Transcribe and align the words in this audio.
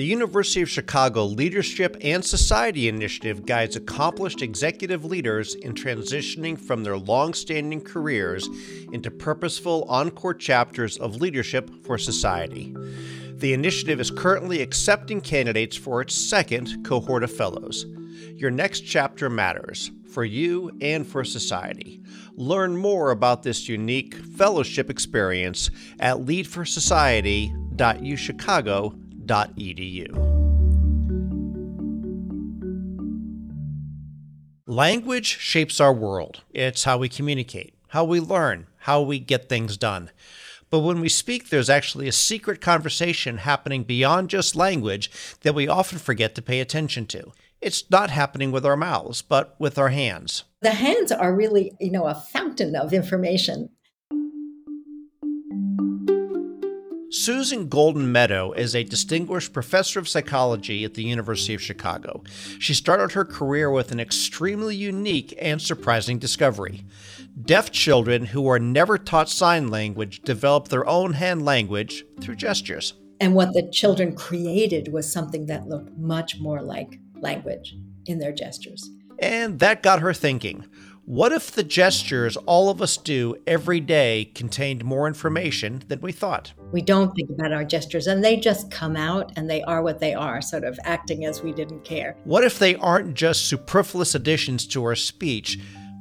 The 0.00 0.06
University 0.06 0.62
of 0.62 0.70
Chicago 0.70 1.26
Leadership 1.26 1.94
and 2.00 2.24
Society 2.24 2.88
Initiative 2.88 3.44
guides 3.44 3.76
accomplished 3.76 4.40
executive 4.40 5.04
leaders 5.04 5.54
in 5.56 5.74
transitioning 5.74 6.58
from 6.58 6.82
their 6.82 6.96
long 6.96 7.34
standing 7.34 7.82
careers 7.82 8.48
into 8.92 9.10
purposeful 9.10 9.84
encore 9.90 10.32
chapters 10.32 10.96
of 10.96 11.16
leadership 11.16 11.84
for 11.84 11.98
society. 11.98 12.74
The 13.34 13.52
initiative 13.52 14.00
is 14.00 14.10
currently 14.10 14.62
accepting 14.62 15.20
candidates 15.20 15.76
for 15.76 16.00
its 16.00 16.14
second 16.14 16.82
cohort 16.82 17.22
of 17.22 17.30
fellows. 17.30 17.84
Your 18.36 18.50
next 18.50 18.80
chapter 18.80 19.28
matters 19.28 19.90
for 20.10 20.24
you 20.24 20.70
and 20.80 21.06
for 21.06 21.24
society. 21.24 22.00
Learn 22.36 22.74
more 22.74 23.10
about 23.10 23.42
this 23.42 23.68
unique 23.68 24.14
fellowship 24.14 24.88
experience 24.88 25.70
at 25.98 26.20
leadforSociety.uchicago.edu. 29.26 30.40
Language 34.66 35.26
shapes 35.38 35.80
our 35.80 35.92
world. 35.92 36.42
It's 36.52 36.84
how 36.84 36.98
we 36.98 37.08
communicate, 37.08 37.74
how 37.88 38.04
we 38.04 38.20
learn, 38.20 38.68
how 38.78 39.02
we 39.02 39.18
get 39.18 39.48
things 39.48 39.76
done. 39.76 40.10
But 40.70 40.80
when 40.80 41.00
we 41.00 41.08
speak, 41.08 41.48
there's 41.48 41.68
actually 41.68 42.06
a 42.06 42.12
secret 42.12 42.60
conversation 42.60 43.38
happening 43.38 43.82
beyond 43.82 44.30
just 44.30 44.54
language 44.54 45.10
that 45.40 45.56
we 45.56 45.66
often 45.66 45.98
forget 45.98 46.36
to 46.36 46.42
pay 46.42 46.60
attention 46.60 47.06
to. 47.06 47.32
It's 47.60 47.90
not 47.90 48.10
happening 48.10 48.52
with 48.52 48.64
our 48.64 48.76
mouths, 48.76 49.22
but 49.22 49.56
with 49.58 49.76
our 49.76 49.88
hands. 49.88 50.44
The 50.62 50.70
hands 50.70 51.10
are 51.10 51.34
really, 51.34 51.72
you 51.80 51.90
know, 51.90 52.06
a 52.06 52.14
fountain 52.14 52.76
of 52.76 52.92
information. 52.92 53.70
Susan 57.12 57.68
Goldin-Meadow 57.68 58.52
is 58.52 58.76
a 58.76 58.84
distinguished 58.84 59.52
professor 59.52 59.98
of 59.98 60.08
psychology 60.08 60.84
at 60.84 60.94
the 60.94 61.02
University 61.02 61.54
of 61.54 61.60
Chicago. 61.60 62.22
She 62.60 62.72
started 62.72 63.10
her 63.12 63.24
career 63.24 63.68
with 63.68 63.90
an 63.90 63.98
extremely 63.98 64.76
unique 64.76 65.36
and 65.40 65.60
surprising 65.60 66.20
discovery. 66.20 66.84
Deaf 67.42 67.72
children 67.72 68.26
who 68.26 68.46
are 68.46 68.60
never 68.60 68.96
taught 68.96 69.28
sign 69.28 69.68
language 69.68 70.20
develop 70.20 70.68
their 70.68 70.86
own 70.86 71.14
hand 71.14 71.44
language 71.44 72.04
through 72.20 72.36
gestures. 72.36 72.94
And 73.18 73.34
what 73.34 73.54
the 73.54 73.68
children 73.72 74.14
created 74.14 74.92
was 74.92 75.12
something 75.12 75.46
that 75.46 75.66
looked 75.66 75.98
much 75.98 76.38
more 76.38 76.62
like 76.62 77.00
language 77.16 77.74
in 78.06 78.20
their 78.20 78.32
gestures. 78.32 78.88
And 79.18 79.58
that 79.58 79.82
got 79.82 79.98
her 80.00 80.14
thinking. 80.14 80.64
What 81.10 81.32
if 81.32 81.50
the 81.50 81.64
gestures 81.64 82.36
all 82.36 82.70
of 82.70 82.80
us 82.80 82.96
do 82.96 83.34
every 83.44 83.80
day 83.80 84.30
contained 84.32 84.84
more 84.84 85.08
information 85.08 85.82
than 85.88 86.00
we 86.00 86.12
thought? 86.12 86.52
We 86.70 86.82
don't 86.82 87.12
think 87.16 87.30
about 87.30 87.52
our 87.52 87.64
gestures 87.64 88.06
and 88.06 88.22
they 88.22 88.36
just 88.36 88.70
come 88.70 88.94
out 88.94 89.32
and 89.34 89.50
they 89.50 89.60
are 89.62 89.82
what 89.82 89.98
they 89.98 90.14
are, 90.14 90.40
sort 90.40 90.62
of 90.62 90.78
acting 90.84 91.24
as 91.24 91.42
we 91.42 91.50
didn't 91.50 91.82
care. 91.82 92.16
What 92.22 92.44
if 92.44 92.60
they 92.60 92.76
aren't 92.76 93.14
just 93.14 93.46
superfluous 93.46 94.14
additions 94.14 94.68
to 94.68 94.84
our 94.84 94.94
speech, 94.94 95.58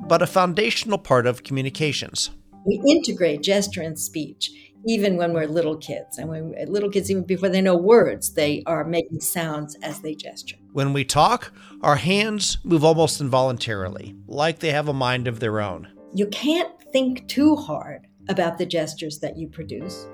but 0.08 0.22
a 0.22 0.28
foundational 0.28 1.00
part 1.00 1.26
of 1.26 1.42
communications? 1.42 2.30
We 2.68 2.80
integrate 2.88 3.42
gesture 3.42 3.82
and 3.82 3.98
speech 3.98 4.52
even 4.86 5.18
when 5.18 5.34
we're 5.34 5.46
little 5.46 5.78
kids. 5.78 6.18
And 6.18 6.30
when 6.30 6.54
little 6.68 6.90
kids, 6.90 7.12
even 7.12 7.24
before 7.24 7.50
they 7.50 7.62
know 7.62 7.76
words, 7.76 8.34
they 8.34 8.64
are 8.66 8.84
making 8.84 9.22
sounds 9.22 9.76
as 9.84 10.02
they 10.02 10.16
gesture. 10.16 10.58
When 10.74 10.94
we 10.94 11.04
talk, 11.04 11.52
our 11.82 11.98
hands 11.98 12.58
move 12.64 12.84
almost 12.84 13.22
involuntarily, 13.22 14.16
like 14.28 14.60
they 14.60 14.72
have 14.72 14.88
a 14.88 14.94
mind 14.94 15.28
of 15.28 15.40
their 15.40 15.60
own. 15.60 15.88
You 16.14 16.28
can't 16.28 16.72
think 16.92 17.28
too 17.28 17.56
hard 17.56 18.08
about 18.30 18.58
the 18.58 18.66
gestures 18.66 19.20
that 19.20 19.38
you 19.38 19.48
produce 19.48 20.08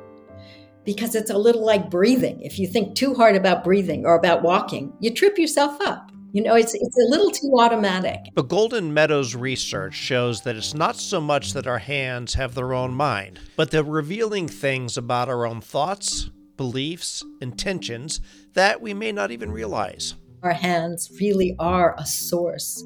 because 0.84 1.16
it's 1.16 1.32
a 1.32 1.38
little 1.38 1.66
like 1.66 1.90
breathing. 1.90 2.42
If 2.42 2.60
you 2.60 2.68
think 2.68 2.96
too 2.96 3.14
hard 3.14 3.36
about 3.36 3.64
breathing 3.64 4.06
or 4.06 4.16
about 4.16 4.44
walking, 4.44 4.94
you 5.00 5.14
trip 5.14 5.38
yourself 5.38 5.82
up. 5.82 6.05
You 6.36 6.42
know, 6.44 6.56
it's, 6.56 6.74
it's 6.74 6.98
a 6.98 7.10
little 7.10 7.32
too 7.32 7.54
automatic. 7.58 8.20
But 8.34 8.50
Goldin-Meadow's 8.50 9.36
research 9.36 9.94
shows 9.94 10.42
that 10.42 10.58
it's 10.58 10.74
not 10.74 10.98
so 10.98 11.22
much 11.22 11.54
that 11.54 11.66
our 11.66 11.78
hands 11.78 12.34
have 12.34 12.56
their 12.56 12.74
own 12.74 12.94
mind, 12.94 13.40
but 13.56 13.72
they're 13.72 13.84
revealing 13.84 14.50
things 14.50 14.98
about 14.98 15.30
our 15.30 15.46
own 15.46 15.62
thoughts, 15.62 16.30
beliefs, 16.58 17.24
intentions 17.40 18.20
that 18.52 18.82
we 18.82 18.94
may 18.94 19.14
not 19.14 19.32
even 19.32 19.50
realize. 19.50 20.16
Our 20.44 20.52
hands 20.52 21.10
really 21.22 21.56
are 21.58 21.96
a 21.98 22.06
source 22.06 22.84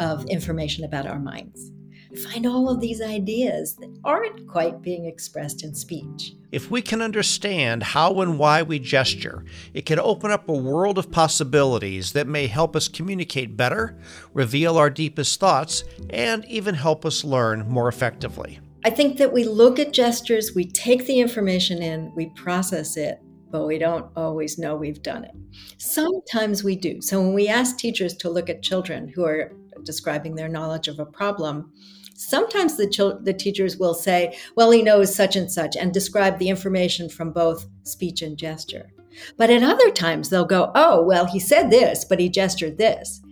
of 0.00 0.24
information 0.24 0.84
about 0.84 1.06
our 1.06 1.20
minds 1.20 1.70
find 2.18 2.46
all 2.46 2.68
of 2.68 2.80
these 2.80 3.00
ideas 3.00 3.76
that 3.76 3.96
aren't 4.04 4.46
quite 4.48 4.82
being 4.82 5.06
expressed 5.06 5.62
in 5.62 5.74
speech. 5.74 6.34
If 6.52 6.70
we 6.70 6.82
can 6.82 7.00
understand 7.00 7.82
how 7.82 8.20
and 8.20 8.38
why 8.38 8.62
we 8.62 8.78
gesture, 8.78 9.44
it 9.72 9.86
can 9.86 10.00
open 10.00 10.30
up 10.30 10.48
a 10.48 10.52
world 10.52 10.98
of 10.98 11.10
possibilities 11.10 12.12
that 12.12 12.26
may 12.26 12.48
help 12.48 12.74
us 12.74 12.88
communicate 12.88 13.56
better, 13.56 13.96
reveal 14.34 14.76
our 14.76 14.90
deepest 14.90 15.38
thoughts, 15.38 15.84
and 16.10 16.44
even 16.46 16.74
help 16.74 17.06
us 17.06 17.22
learn 17.22 17.68
more 17.68 17.88
effectively. 17.88 18.58
I 18.84 18.90
think 18.90 19.18
that 19.18 19.32
we 19.32 19.44
look 19.44 19.78
at 19.78 19.92
gestures, 19.92 20.54
we 20.54 20.64
take 20.64 21.06
the 21.06 21.20
information 21.20 21.82
in, 21.82 22.12
we 22.16 22.30
process 22.30 22.96
it, 22.96 23.20
but 23.50 23.66
we 23.66 23.78
don't 23.78 24.06
always 24.16 24.58
know 24.58 24.74
we've 24.74 25.02
done 25.02 25.24
it. 25.24 25.34
Sometimes 25.78 26.64
we 26.64 26.76
do. 26.76 27.00
So 27.00 27.20
when 27.20 27.34
we 27.34 27.48
ask 27.48 27.76
teachers 27.76 28.14
to 28.18 28.30
look 28.30 28.48
at 28.48 28.62
children 28.62 29.08
who 29.08 29.24
are 29.24 29.52
describing 29.82 30.34
their 30.34 30.48
knowledge 30.48 30.88
of 30.88 30.98
a 30.98 31.06
problem, 31.06 31.72
Sometimes 32.20 32.76
the, 32.76 32.86
chil- 32.86 33.18
the 33.22 33.32
teachers 33.32 33.78
will 33.78 33.94
say, 33.94 34.36
well, 34.54 34.70
he 34.70 34.82
knows 34.82 35.14
such 35.14 35.36
and 35.36 35.50
such, 35.50 35.74
and 35.74 35.90
describe 35.90 36.38
the 36.38 36.50
information 36.50 37.08
from 37.08 37.32
both 37.32 37.66
speech 37.84 38.20
and 38.20 38.36
gesture. 38.36 38.90
But 39.38 39.48
at 39.48 39.62
other 39.62 39.90
times, 39.90 40.28
they'll 40.28 40.44
go, 40.44 40.70
oh, 40.74 41.02
well, 41.02 41.24
he 41.24 41.40
said 41.40 41.70
this, 41.70 42.04
but 42.04 42.20
he 42.20 42.28
gestured 42.28 42.76
this. 42.76 43.22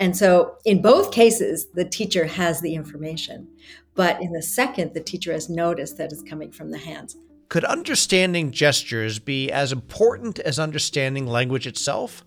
And 0.00 0.16
so 0.16 0.56
in 0.64 0.80
both 0.80 1.12
cases, 1.12 1.66
the 1.74 1.84
teacher 1.84 2.24
has 2.24 2.62
the 2.62 2.74
information. 2.74 3.46
But 3.94 4.22
in 4.22 4.32
the 4.32 4.42
second, 4.42 4.94
the 4.94 5.02
teacher 5.02 5.32
has 5.34 5.50
noticed 5.50 5.98
that 5.98 6.10
it's 6.10 6.22
coming 6.22 6.50
from 6.50 6.70
the 6.70 6.78
hands. 6.78 7.18
Could 7.48 7.64
understanding 7.64 8.50
gestures 8.50 9.18
be 9.18 9.50
as 9.50 9.72
important 9.72 10.38
as 10.40 10.58
understanding 10.58 11.26
language 11.26 11.66
itself? 11.66 12.22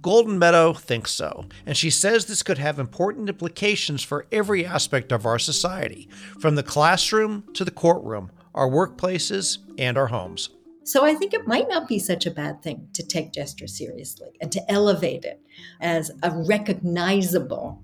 Goldin-Meadow 0.00 0.72
thinks 0.72 1.10
so, 1.10 1.44
and 1.66 1.76
she 1.76 1.90
says 1.90 2.24
this 2.24 2.42
could 2.42 2.56
have 2.56 2.78
important 2.78 3.28
implications 3.28 4.02
for 4.02 4.26
every 4.32 4.64
aspect 4.64 5.12
of 5.12 5.26
our 5.26 5.38
society, 5.38 6.08
from 6.40 6.54
the 6.54 6.62
classroom 6.62 7.44
to 7.52 7.66
the 7.66 7.70
courtroom, 7.70 8.30
our 8.54 8.66
workplaces, 8.66 9.58
and 9.76 9.98
our 9.98 10.06
homes. 10.06 10.48
So 10.84 11.04
I 11.04 11.14
think 11.14 11.34
it 11.34 11.46
might 11.46 11.68
not 11.68 11.86
be 11.86 11.98
such 11.98 12.24
a 12.24 12.30
bad 12.30 12.62
thing 12.62 12.88
to 12.94 13.06
take 13.06 13.32
gesture 13.32 13.68
seriously 13.68 14.30
and 14.40 14.50
to 14.52 14.70
elevate 14.70 15.24
it 15.26 15.40
as 15.80 16.10
a 16.22 16.30
recognizable 16.30 17.82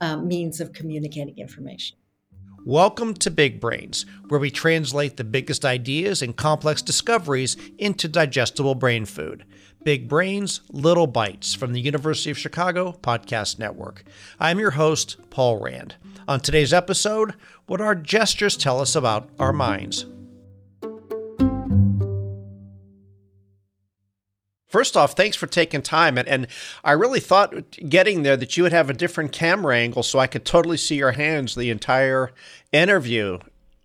um, 0.00 0.26
means 0.26 0.60
of 0.60 0.72
communicating 0.72 1.36
information. 1.38 1.98
Welcome 2.64 3.14
to 3.14 3.30
Big 3.32 3.58
Brains, 3.58 4.06
where 4.28 4.38
we 4.38 4.48
translate 4.48 5.16
the 5.16 5.24
biggest 5.24 5.64
ideas 5.64 6.22
and 6.22 6.36
complex 6.36 6.80
discoveries 6.80 7.56
into 7.76 8.06
digestible 8.06 8.76
brain 8.76 9.04
food. 9.04 9.44
Big 9.82 10.08
Brains, 10.08 10.60
Little 10.70 11.08
Bites 11.08 11.54
from 11.54 11.72
the 11.72 11.80
University 11.80 12.30
of 12.30 12.38
Chicago 12.38 12.96
Podcast 13.02 13.58
Network. 13.58 14.04
I'm 14.38 14.60
your 14.60 14.70
host, 14.70 15.16
Paul 15.28 15.58
Rand. 15.58 15.96
On 16.28 16.38
today's 16.38 16.72
episode, 16.72 17.34
what 17.66 17.80
our 17.80 17.96
gestures 17.96 18.56
tell 18.56 18.80
us 18.80 18.94
about 18.94 19.28
our 19.40 19.52
minds. 19.52 20.06
First 24.72 24.96
off, 24.96 25.12
thanks 25.12 25.36
for 25.36 25.46
taking 25.46 25.82
time. 25.82 26.16
And, 26.16 26.26
and 26.26 26.46
I 26.82 26.92
really 26.92 27.20
thought 27.20 27.70
getting 27.88 28.22
there 28.22 28.38
that 28.38 28.56
you 28.56 28.62
would 28.62 28.72
have 28.72 28.88
a 28.88 28.94
different 28.94 29.30
camera 29.30 29.76
angle 29.76 30.02
so 30.02 30.18
I 30.18 30.26
could 30.26 30.46
totally 30.46 30.78
see 30.78 30.96
your 30.96 31.12
hands 31.12 31.54
the 31.54 31.68
entire 31.68 32.32
interview. 32.72 33.38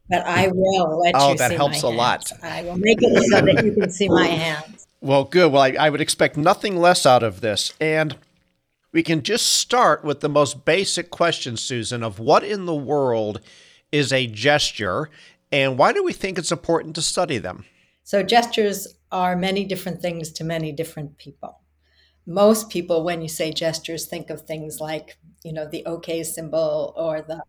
But 0.10 0.26
I 0.26 0.48
will 0.48 1.02
let 1.02 1.14
oh, 1.16 1.32
you 1.32 1.38
that 1.40 1.52
helps 1.52 1.84
a 1.84 1.90
lot. 1.90 2.32
I 2.42 2.64
will 2.64 2.78
make 2.78 3.00
it 3.02 3.24
so 3.30 3.42
that 3.42 3.66
you 3.66 3.74
can 3.74 3.90
see 3.90 4.08
my 4.08 4.28
hands. 4.28 4.88
Well, 5.02 5.26
good. 5.26 5.52
Well, 5.52 5.62
I, 5.62 5.76
I 5.78 5.90
would 5.90 6.00
expect 6.00 6.38
nothing 6.38 6.78
less 6.78 7.06
out 7.06 7.22
of 7.22 7.42
this. 7.42 7.74
And 7.82 8.16
we 8.94 9.04
can 9.04 9.24
just 9.24 9.46
start 9.46 10.06
with 10.06 10.22
the 10.22 10.30
most 10.30 10.64
basic 10.64 11.12
question, 11.12 11.58
Susan, 11.58 12.02
of 12.02 12.18
what 12.18 12.46
in 12.46 12.66
the 12.66 12.74
world 12.74 13.42
is 13.92 14.14
a 14.14 14.26
gesture 14.26 15.10
and 15.52 15.78
why 15.78 15.92
do 15.92 16.02
we 16.02 16.14
think 16.14 16.38
it's 16.38 16.52
important 16.52 16.96
to 16.96 17.02
study 17.02 17.38
them? 17.38 17.66
So, 18.04 18.24
gestures 18.24 18.88
are 19.12 19.36
many 19.36 19.66
different 19.66 20.02
things 20.02 20.32
to 20.34 20.44
many 20.44 20.72
different 20.72 21.18
people. 21.18 21.62
Most 22.26 22.70
people, 22.70 23.04
when 23.04 23.22
you 23.22 23.30
say 23.30 23.52
gestures, 23.52 24.06
think 24.06 24.30
of 24.30 24.42
things 24.42 24.80
like, 24.82 25.18
you 25.44 25.54
know, 25.54 25.66
the 25.68 25.86
OK 25.86 26.24
symbol 26.24 26.94
or 26.98 27.22
the 27.22 27.42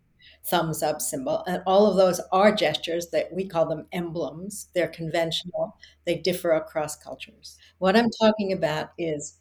thumbs 0.45 0.81
up 0.81 1.01
symbol. 1.01 1.43
And 1.47 1.61
all 1.65 1.85
of 1.85 1.97
those 1.97 2.21
are 2.31 2.53
gestures 2.53 3.09
that 3.11 3.31
we 3.33 3.45
call 3.45 3.67
them 3.67 3.87
emblems. 3.91 4.67
They're 4.73 4.87
conventional, 4.87 5.75
they 6.05 6.15
differ 6.15 6.51
across 6.51 6.95
cultures. 6.95 7.57
What 7.77 7.95
I'm 7.95 8.09
talking 8.21 8.53
about 8.53 8.91
is 8.97 9.39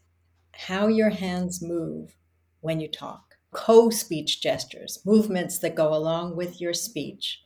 how 0.52 0.88
your 0.88 1.10
hands 1.10 1.62
move 1.62 2.16
when 2.60 2.80
you 2.80 2.88
talk. 2.88 3.36
Co 3.52 3.90
speech 3.90 4.42
gestures, 4.42 5.00
movements 5.06 5.58
that 5.60 5.74
go 5.74 5.94
along 5.94 6.36
with 6.36 6.60
your 6.60 6.74
speech 6.74 7.42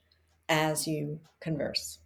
as 0.48 0.86
you 0.86 1.20
converse. 1.40 1.98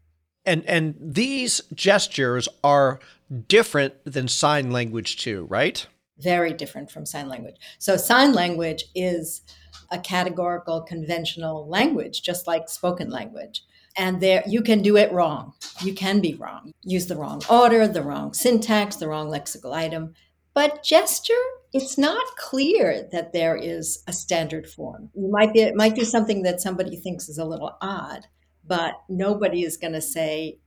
And 0.46 0.64
and 0.66 0.94
these 1.00 1.60
gestures 1.74 2.48
are 2.64 3.00
different 3.48 3.94
than 4.04 4.28
sign 4.28 4.70
language 4.70 5.18
too, 5.18 5.44
right? 5.50 5.86
Very 6.18 6.52
different 6.52 6.90
from 6.90 7.04
sign 7.04 7.28
language. 7.28 7.56
So 7.78 7.96
sign 7.96 8.32
language 8.32 8.84
is 8.94 9.42
a 9.90 9.98
categorical 9.98 10.80
conventional 10.82 11.68
language 11.68 12.22
just 12.22 12.46
like 12.46 12.68
spoken 12.68 13.10
language. 13.10 13.64
And 13.98 14.20
there 14.20 14.42
you 14.46 14.62
can 14.62 14.82
do 14.82 14.96
it 14.96 15.12
wrong. 15.12 15.54
You 15.82 15.92
can 15.92 16.20
be 16.20 16.34
wrong. 16.34 16.72
Use 16.82 17.06
the 17.06 17.16
wrong 17.16 17.42
order 17.50 17.86
the 17.88 18.02
wrong 18.02 18.32
syntax 18.32 18.96
the 18.96 19.08
wrong 19.08 19.28
lexical 19.28 19.72
item. 19.72 20.14
But 20.54 20.82
gesture 20.82 21.34
it's 21.72 21.98
not 21.98 22.24
clear 22.36 23.06
that 23.12 23.34
there 23.34 23.56
is 23.56 24.02
a 24.06 24.12
standard 24.12 24.66
form. 24.66 25.10
You 25.14 25.30
might 25.30 25.52
be 25.52 25.60
it 25.60 25.74
might 25.74 25.94
do 25.94 26.04
something 26.04 26.42
that 26.42 26.60
somebody 26.60 26.96
thinks 26.96 27.28
is 27.28 27.38
a 27.38 27.44
little 27.44 27.76
odd 27.82 28.26
but 28.66 28.94
nobody 29.08 29.62
is 29.62 29.76
going 29.76 29.92
to 29.92 30.00
say 30.00 30.58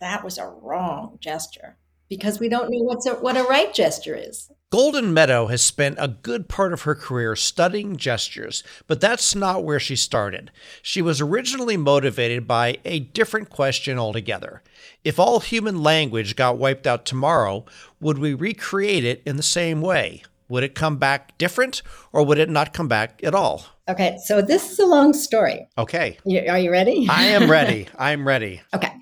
that 0.00 0.24
was 0.24 0.38
a 0.38 0.46
wrong 0.46 1.18
gesture 1.20 1.76
because 2.08 2.40
we 2.40 2.48
don't 2.48 2.70
know 2.70 2.82
what's 2.82 3.06
a, 3.06 3.14
what 3.14 3.36
a 3.36 3.42
right 3.44 3.72
gesture 3.74 4.14
is 4.14 4.50
Goldin-Meadow 4.70 5.46
has 5.46 5.62
spent 5.62 5.96
a 5.98 6.08
good 6.08 6.46
part 6.46 6.74
of 6.74 6.82
her 6.82 6.94
career 6.94 7.34
studying 7.34 7.96
gestures, 7.96 8.62
but 8.86 9.00
that's 9.00 9.34
not 9.34 9.64
where 9.64 9.80
she 9.80 9.96
started. 9.96 10.50
She 10.82 11.00
was 11.00 11.22
originally 11.22 11.78
motivated 11.78 12.46
by 12.46 12.76
a 12.84 13.00
different 13.00 13.48
question 13.48 13.98
altogether. 13.98 14.62
If 15.04 15.18
all 15.18 15.40
human 15.40 15.82
language 15.82 16.36
got 16.36 16.58
wiped 16.58 16.86
out 16.86 17.06
tomorrow, 17.06 17.64
would 17.98 18.18
we 18.18 18.34
recreate 18.34 19.06
it 19.06 19.22
in 19.24 19.38
the 19.38 19.42
same 19.42 19.80
way? 19.80 20.22
Would 20.48 20.64
it 20.64 20.74
come 20.74 20.96
back 20.96 21.36
different 21.36 21.82
or 22.12 22.24
would 22.24 22.38
it 22.38 22.48
not 22.48 22.72
come 22.72 22.88
back 22.88 23.20
at 23.22 23.34
all? 23.34 23.64
Okay, 23.88 24.18
so 24.24 24.40
this 24.40 24.70
is 24.70 24.78
a 24.78 24.86
long 24.86 25.12
story. 25.12 25.68
Okay. 25.76 26.18
are 26.48 26.58
you 26.58 26.70
ready? 26.70 27.06
I 27.10 27.24
am 27.24 27.50
ready. 27.58 27.88
I'm 27.98 28.26
ready. 28.26 28.62
Okay. 28.74 28.92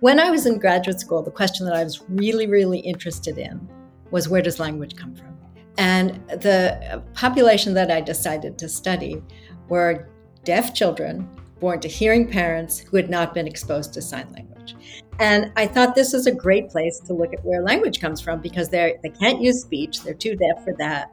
When 0.00 0.20
I 0.20 0.30
was 0.30 0.46
in 0.46 0.58
graduate 0.58 1.00
school, 1.00 1.22
the 1.22 1.30
question 1.30 1.66
that 1.66 1.74
I 1.74 1.82
was 1.82 2.02
really, 2.08 2.46
really 2.46 2.78
interested 2.78 3.38
in 3.38 3.68
was 4.10 4.28
where 4.28 4.42
does 4.42 4.58
language 4.58 4.96
come 4.96 5.14
from? 5.14 5.36
And 5.76 6.20
the 6.28 7.02
population 7.14 7.74
that 7.74 7.90
I 7.90 8.00
decided 8.00 8.58
to 8.58 8.68
study 8.68 9.22
were 9.68 10.08
deaf 10.44 10.74
children 10.74 11.28
born 11.60 11.80
to 11.80 11.88
hearing 11.88 12.28
parents 12.28 12.78
who 12.78 12.96
had 12.96 13.10
not 13.10 13.34
been 13.34 13.46
exposed 13.46 13.92
to 13.94 14.02
sign 14.02 14.32
language. 14.32 14.76
And 15.18 15.52
I 15.56 15.66
thought 15.66 15.94
this 15.94 16.14
is 16.14 16.26
a 16.26 16.32
great 16.32 16.70
place 16.70 17.00
to 17.00 17.12
look 17.12 17.32
at 17.32 17.44
where 17.44 17.62
language 17.62 18.00
comes 18.00 18.20
from 18.20 18.40
because 18.40 18.68
they 18.68 18.96
they 19.02 19.10
can't 19.10 19.40
use 19.40 19.62
speech, 19.62 20.02
they're 20.02 20.14
too 20.14 20.36
deaf 20.36 20.64
for 20.64 20.74
that. 20.78 21.12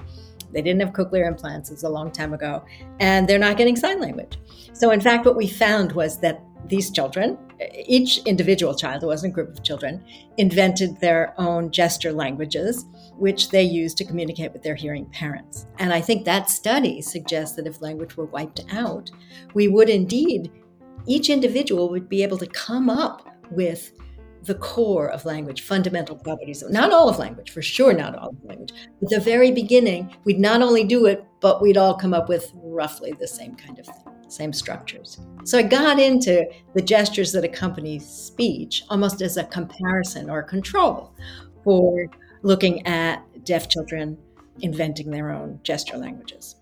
They 0.52 0.62
didn't 0.62 0.82
have 0.82 0.94
cochlear 0.94 1.28
implants, 1.28 1.70
it's 1.70 1.84
a 1.84 1.90
long 1.90 2.12
time 2.12 2.34
ago, 2.34 2.64
and 3.00 3.28
they're 3.28 3.40
not 3.40 3.58
getting 3.58 3.76
sign 3.76 4.00
language. 4.00 4.38
So, 4.74 4.92
in 4.92 5.02
fact, 5.02 5.26
what 5.26 5.36
we 5.36 5.48
found 5.48 5.92
was 5.92 6.20
that 6.22 6.42
these 6.68 6.92
children, 6.92 7.38
each 7.86 8.20
individual 8.20 8.74
child, 8.74 9.04
it 9.04 9.06
wasn't 9.06 9.34
a 9.34 9.36
group 9.36 9.50
of 9.50 9.64
children, 9.64 10.04
invented 10.38 11.00
their 11.00 11.34
own 11.38 11.72
gesture 11.72 12.12
languages, 12.12 12.86
which 13.18 13.50
they 13.50 13.64
used 13.64 13.98
to 13.98 14.06
communicate 14.06 14.52
with 14.54 14.64
their 14.64 14.76
hearing 14.76 15.06
parents. 15.08 15.68
And 15.80 15.94
I 15.94 16.02
think 16.02 16.26
that 16.26 16.50
study 16.50 17.02
suggests 17.02 17.56
that 17.56 17.68
if 17.68 17.82
language 17.82 18.18
were 18.18 18.26
wiped 18.26 18.64
out, 18.72 19.12
we 19.54 19.68
would 19.68 19.90
indeed, 19.90 20.52
each 21.06 21.30
individual 21.30 21.90
would 21.90 22.10
be 22.10 22.24
able 22.24 22.38
to 22.38 22.48
come 22.48 22.90
up 22.90 23.35
with 23.52 23.92
the 24.46 24.56
core 24.56 25.10
of 25.10 25.26
language, 25.26 25.62
fundamental 25.62 26.16
properties. 26.16 26.64
Not 26.70 26.94
all 26.94 27.10
of 27.10 27.18
language, 27.18 27.50
for 27.52 27.62
sure, 27.62 27.94
not 27.94 28.16
all 28.16 28.30
of 28.30 28.44
language. 28.44 28.74
At 29.02 29.10
the 29.10 29.20
very 29.20 29.52
beginning, 29.52 30.16
we'd 30.24 30.40
not 30.40 30.62
only 30.62 30.84
do 30.84 31.08
it, 31.08 31.26
but 31.42 31.62
we'd 31.62 31.78
all 31.78 31.96
come 31.96 32.14
up 32.14 32.30
with 32.30 32.52
roughly 32.56 33.14
the 33.14 33.28
same 33.28 33.56
kind 33.56 33.80
of 33.80 33.86
thing, 33.88 34.14
same 34.28 34.54
structures. 34.54 35.20
So 35.46 35.58
I 35.58 35.64
got 35.64 36.00
into 36.00 36.46
the 36.76 36.82
gestures 36.82 37.32
that 37.32 37.44
accompany 37.44 37.98
speech 38.00 38.84
almost 38.90 39.22
as 39.22 39.38
a 39.38 39.44
comparison 39.46 40.30
or 40.30 40.44
control 40.44 41.14
for 41.64 42.06
looking 42.44 42.86
at 42.86 43.24
deaf 43.44 43.68
children 43.68 44.18
inventing 44.62 45.10
their 45.10 45.32
own 45.32 45.60
gesture 45.64 45.98
languages. 45.98 46.56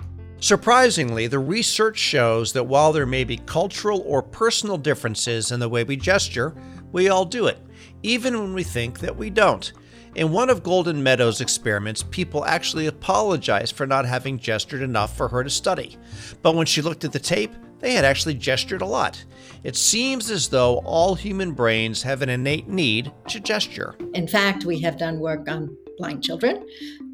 Surprisingly, 0.44 1.26
the 1.26 1.40
research 1.40 1.98
shows 1.98 2.52
that 2.52 2.66
while 2.66 2.92
there 2.92 3.06
may 3.06 3.24
be 3.24 3.38
cultural 3.38 4.04
or 4.06 4.22
personal 4.22 4.78
differences 4.78 5.54
in 5.54 5.62
the 5.62 5.70
way 5.70 5.86
we 5.86 5.96
gesture, 5.96 6.54
we 6.92 7.08
all 7.08 7.24
do 7.24 7.48
it 7.48 7.58
even 8.04 8.38
when 8.38 8.54
we 8.54 8.62
think 8.62 9.00
that 9.00 9.16
we 9.16 9.30
don't. 9.30 9.72
In 10.16 10.34
one 10.34 10.50
of 10.50 10.62
Goldin-Meadow's 10.62 11.40
experiments, 11.40 12.04
people 12.04 12.44
actually 12.44 12.88
apologized 12.88 13.74
for 13.74 13.88
not 13.88 14.06
having 14.06 14.38
gestured 14.38 14.82
enough 14.82 15.16
for 15.16 15.30
her 15.30 15.46
to 15.46 15.50
study. 15.50 15.98
But 16.42 16.56
when 16.56 16.66
she 16.66 16.82
looked 16.82 17.06
at 17.06 17.14
the 17.14 17.20
tape, 17.20 17.54
they 17.80 17.94
had 17.94 18.04
actually 18.04 18.34
gestured 18.34 18.82
a 18.82 18.86
lot. 18.86 19.24
It 19.64 19.78
seems 19.78 20.30
as 20.30 20.50
though 20.50 20.80
all 20.80 21.16
human 21.16 21.54
brains 21.54 22.04
have 22.04 22.22
an 22.22 22.28
innate 22.28 22.68
need 22.68 23.14
to 23.30 23.40
gesture. 23.40 23.96
In 24.14 24.28
fact, 24.28 24.66
we 24.66 24.82
have 24.82 24.98
done 24.98 25.22
work 25.22 25.50
on 25.50 25.78
blind 25.98 26.24
children 26.24 26.66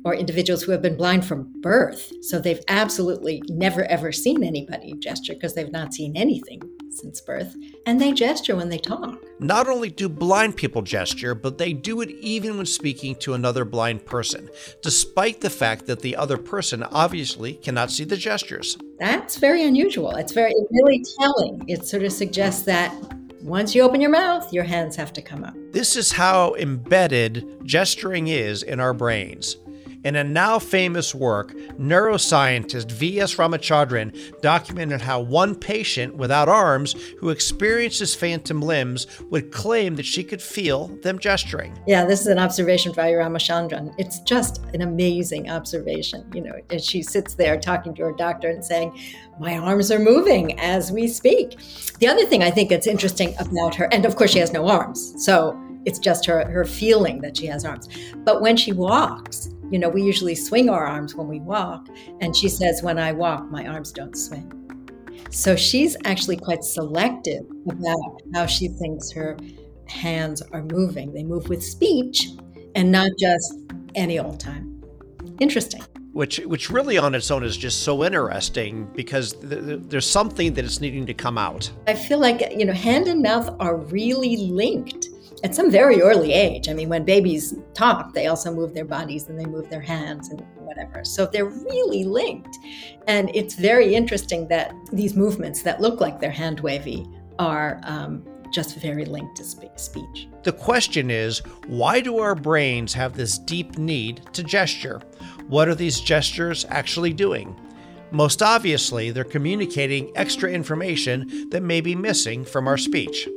or 0.06 0.14
individuals 0.14 0.64
who 0.64 0.72
have 0.72 0.82
been 0.82 0.96
blind 0.96 1.26
from 1.26 1.52
birth. 1.62 2.12
So 2.22 2.40
they've 2.40 2.64
absolutely 2.68 3.42
never 3.50 3.84
ever 3.86 4.12
seen 4.12 4.44
anybody 4.44 4.94
gesture 5.00 5.34
because 5.34 5.56
they've 5.56 5.72
not 5.72 5.94
seen 5.94 6.16
anything 6.16 6.62
since 6.90 7.22
birth. 7.22 7.56
And 7.86 8.00
they 8.00 8.12
gesture 8.12 8.56
when 8.56 8.70
they 8.70 8.78
talk. 8.78 9.18
Not 9.40 9.68
only 9.68 9.90
do 9.90 10.10
blind 10.10 10.56
people 10.56 10.82
gesture, 10.82 11.36
but 11.36 11.58
they 11.58 11.74
do 11.74 12.02
it 12.02 12.10
even 12.12 12.58
when 12.58 12.66
speaking 12.66 13.16
to 13.18 13.34
another 13.34 13.66
blind 13.66 14.06
person, 14.06 14.50
despite 14.82 15.42
the 15.42 15.50
fact 15.50 15.86
that 15.86 16.02
the 16.02 16.16
other 16.16 16.38
person 16.38 16.84
obviously 16.84 17.54
cannot 17.54 17.92
see 17.92 18.04
the 18.04 18.18
gestures. 18.18 18.78
That's 19.00 19.38
very 19.38 19.64
unusual. 19.64 20.12
It's 20.12 20.34
very 20.34 20.54
really 20.72 21.04
telling. 21.20 21.64
It 21.68 21.86
sort 21.86 22.04
of 22.04 22.12
suggests 22.12 22.64
that 22.64 22.94
once 23.42 23.74
you 23.74 23.82
open 23.82 24.02
your 24.02 24.10
mouth, 24.10 24.52
your 24.52 24.64
hands 24.64 24.96
have 24.96 25.14
to 25.14 25.22
come 25.22 25.44
up. 25.44 25.54
This 25.72 25.96
is 25.96 26.12
how 26.12 26.56
embedded 26.56 27.46
gesturing 27.64 28.28
is 28.28 28.64
in 28.64 28.80
our 28.80 28.94
brains. 28.94 29.58
In 30.06 30.16
a 30.16 30.24
now 30.24 30.60
famous 30.60 31.14
work, 31.14 31.52
neuroscientist 31.78 32.90
V.S. 32.90 33.36
Ramachandran 33.36 34.40
documented 34.40 35.02
how 35.02 35.20
one 35.20 35.56
patient 35.56 36.16
without 36.16 36.48
arms 36.48 36.96
who 37.20 37.30
experiences 37.30 38.16
phantom 38.16 38.62
limbs 38.62 39.08
would 39.30 39.52
claim 39.52 39.98
that 39.98 40.06
she 40.06 40.24
could 40.24 40.42
feel 40.42 40.88
them 41.04 41.20
gesturing. 41.20 41.78
Yeah, 41.86 42.06
this 42.06 42.22
is 42.22 42.28
an 42.28 42.40
observation 42.40 42.94
by 42.94 43.12
Ramachandran. 43.12 43.94
It's 43.98 44.22
just 44.22 44.64
an 44.74 44.82
amazing 44.82 45.50
observation. 45.50 46.26
You 46.34 46.44
know, 46.44 46.54
and 46.70 46.82
she 46.82 47.04
sits 47.04 47.34
there 47.34 47.60
talking 47.60 47.94
to 47.96 48.04
her 48.04 48.14
doctor 48.14 48.50
and 48.50 48.64
saying, 48.64 48.98
My 49.38 49.58
arms 49.58 49.92
are 49.92 50.00
moving 50.00 50.58
as 50.62 50.94
we 50.94 51.10
speak. 51.10 51.58
The 52.00 52.08
other 52.08 52.26
thing 52.26 52.42
I 52.42 52.52
think 52.52 52.70
that's 52.70 52.88
interesting 52.88 53.36
about 53.38 53.76
her, 53.76 53.90
and 53.92 54.06
of 54.06 54.16
course, 54.16 54.32
she 54.32 54.40
has 54.40 54.54
no 54.54 54.66
arms. 54.70 55.14
So 55.26 55.60
it's 55.86 56.00
just 56.00 56.26
her, 56.26 56.50
her 56.50 56.64
feeling 56.64 57.20
that 57.20 57.36
she 57.36 57.48
has 57.48 57.66
arms. 57.66 57.90
But 58.24 58.42
when 58.42 58.56
she 58.56 58.72
walks, 58.72 59.50
you 59.72 59.80
know, 59.80 59.90
we 59.90 60.02
usually 60.02 60.36
swing 60.36 60.70
our 60.70 60.86
arms 60.86 61.16
when 61.16 61.28
we 61.28 61.40
walk. 61.40 61.88
And 62.22 62.36
she 62.36 62.50
says, 62.50 62.82
when 62.82 62.98
I 62.98 63.12
walk, 63.12 63.50
my 63.52 63.68
arms 63.68 63.92
don't 63.92 64.16
swing. 64.16 64.52
So 65.30 65.56
she's 65.56 65.96
actually 66.06 66.38
quite 66.38 66.64
selective 66.64 67.44
about 67.70 68.22
how 68.34 68.46
she 68.48 68.68
thinks 68.68 69.12
her 69.12 69.38
hands 69.88 70.42
are 70.54 70.64
moving. 70.64 71.14
They 71.14 71.24
move 71.24 71.50
with 71.50 71.64
speech 71.64 72.30
and 72.76 72.92
not 72.92 73.12
just 73.20 73.60
any 73.96 74.20
old 74.20 74.40
time. 74.40 74.82
Interesting. 75.40 75.84
Which, 76.14 76.40
which 76.40 76.72
really 76.72 76.98
on 76.98 77.14
its 77.14 77.30
own 77.30 77.44
is 77.44 77.56
just 77.56 77.84
so 77.84 78.04
interesting 78.04 78.90
because 78.96 79.34
th- 79.34 79.64
th- 79.64 79.80
there's 79.84 80.10
something 80.10 80.54
that 80.56 80.66
is 80.66 80.82
needing 80.82 81.06
to 81.06 81.14
come 81.14 81.38
out. 81.38 81.72
I 81.88 81.94
feel 81.94 82.18
like, 82.18 82.52
you 82.58 82.66
know, 82.66 82.74
hand 82.74 83.08
and 83.08 83.22
mouth 83.22 83.56
are 83.60 83.78
really 83.78 84.38
linked 84.38 85.10
at 85.44 85.56
some 85.56 85.72
very 85.72 86.02
early 86.02 86.34
age. 86.34 86.70
I 86.70 86.74
mean, 86.74 86.90
when 86.90 87.06
babies 87.06 87.56
talk, 87.74 88.14
they 88.14 88.28
also 88.28 88.54
move 88.54 88.74
their 88.74 88.86
bodies 88.86 89.28
and 89.28 89.40
they 89.40 89.46
move 89.46 89.70
their 89.70 89.82
hands 89.82 90.30
and 90.30 90.42
whatever. 90.58 91.04
So 91.04 91.26
they're 91.26 91.46
really 91.46 92.04
linked. 92.04 92.58
And 93.08 93.32
it's 93.34 93.56
very 93.56 93.96
interesting 93.96 94.48
that 94.50 94.74
these 94.92 95.16
movements 95.16 95.62
that 95.64 95.82
look 95.82 96.02
like 96.02 96.20
they're 96.20 96.32
hand 96.32 96.60
wavy 96.60 97.06
are 97.38 97.80
um, 97.84 98.24
just 98.52 98.78
very 98.78 99.06
linked 99.06 99.38
to 99.38 99.44
spe- 99.44 99.78
speech. 99.78 100.28
The 100.44 100.52
question 100.52 101.10
is 101.10 101.40
why 101.68 102.02
do 102.02 102.20
our 102.20 102.36
brains 102.36 102.94
have 102.94 103.14
this 103.14 103.38
deep 103.38 103.78
need 103.78 104.22
to 104.34 104.44
gesture? 104.44 105.02
What 105.48 105.68
are 105.68 105.76
these 105.76 106.00
gestures 106.02 106.66
actually 106.70 107.14
doing? 107.14 107.60
Most 108.12 108.42
obviously, 108.42 109.12
they're 109.12 109.24
communicating 109.24 110.12
extra 110.16 110.50
information 110.50 111.50
that 111.52 111.62
may 111.62 111.80
be 111.80 111.94
missing 111.94 112.44
from 112.44 112.68
our 112.68 112.78
speech. 112.78 113.28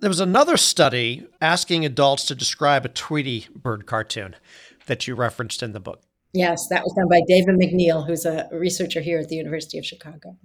There 0.00 0.10
was 0.10 0.20
another 0.20 0.56
study 0.56 1.26
asking 1.40 1.84
adults 1.84 2.24
to 2.26 2.34
describe 2.36 2.84
a 2.84 2.88
Tweety 2.88 3.48
bird 3.54 3.86
cartoon 3.86 4.36
that 4.86 5.08
you 5.08 5.16
referenced 5.16 5.60
in 5.60 5.72
the 5.72 5.80
book. 5.80 6.02
Yes, 6.32 6.68
that 6.68 6.84
was 6.84 6.92
done 6.92 7.08
by 7.08 7.22
David 7.26 7.56
McNeill, 7.56 8.06
who's 8.06 8.24
a 8.24 8.48
researcher 8.52 9.00
here 9.00 9.18
at 9.18 9.28
the 9.28 9.34
University 9.34 9.76
of 9.76 9.84
Chicago. 9.84 10.36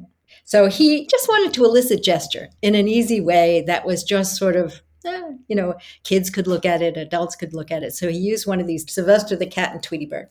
So 0.43 0.67
he 0.67 1.05
just 1.05 1.27
wanted 1.27 1.53
to 1.53 1.65
elicit 1.65 2.03
gesture 2.03 2.49
in 2.63 2.73
an 2.73 2.87
easy 2.87 3.21
way 3.21 3.63
that 3.67 3.85
was 3.85 4.03
just 4.03 4.37
sort 4.37 4.55
of, 4.55 4.81
eh, 5.05 5.21
you 5.47 5.55
know, 5.55 5.75
kids 6.03 6.31
could 6.31 6.47
look 6.47 6.65
at 6.65 6.81
it, 6.81 6.97
adults 6.97 7.35
could 7.35 7.53
look 7.53 7.69
at 7.69 7.83
it. 7.83 7.93
So 7.93 8.09
he 8.09 8.17
used 8.17 8.47
one 8.47 8.59
of 8.59 8.65
these 8.65 8.91
Sylvester 8.91 9.35
the 9.35 9.45
cat 9.45 9.71
and 9.71 9.83
Tweety 9.83 10.07
bird. 10.07 10.29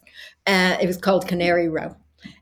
Uh, 0.48 0.78
it 0.80 0.86
was 0.86 0.96
called 0.96 1.28
Canary 1.28 1.68
Row. 1.68 1.94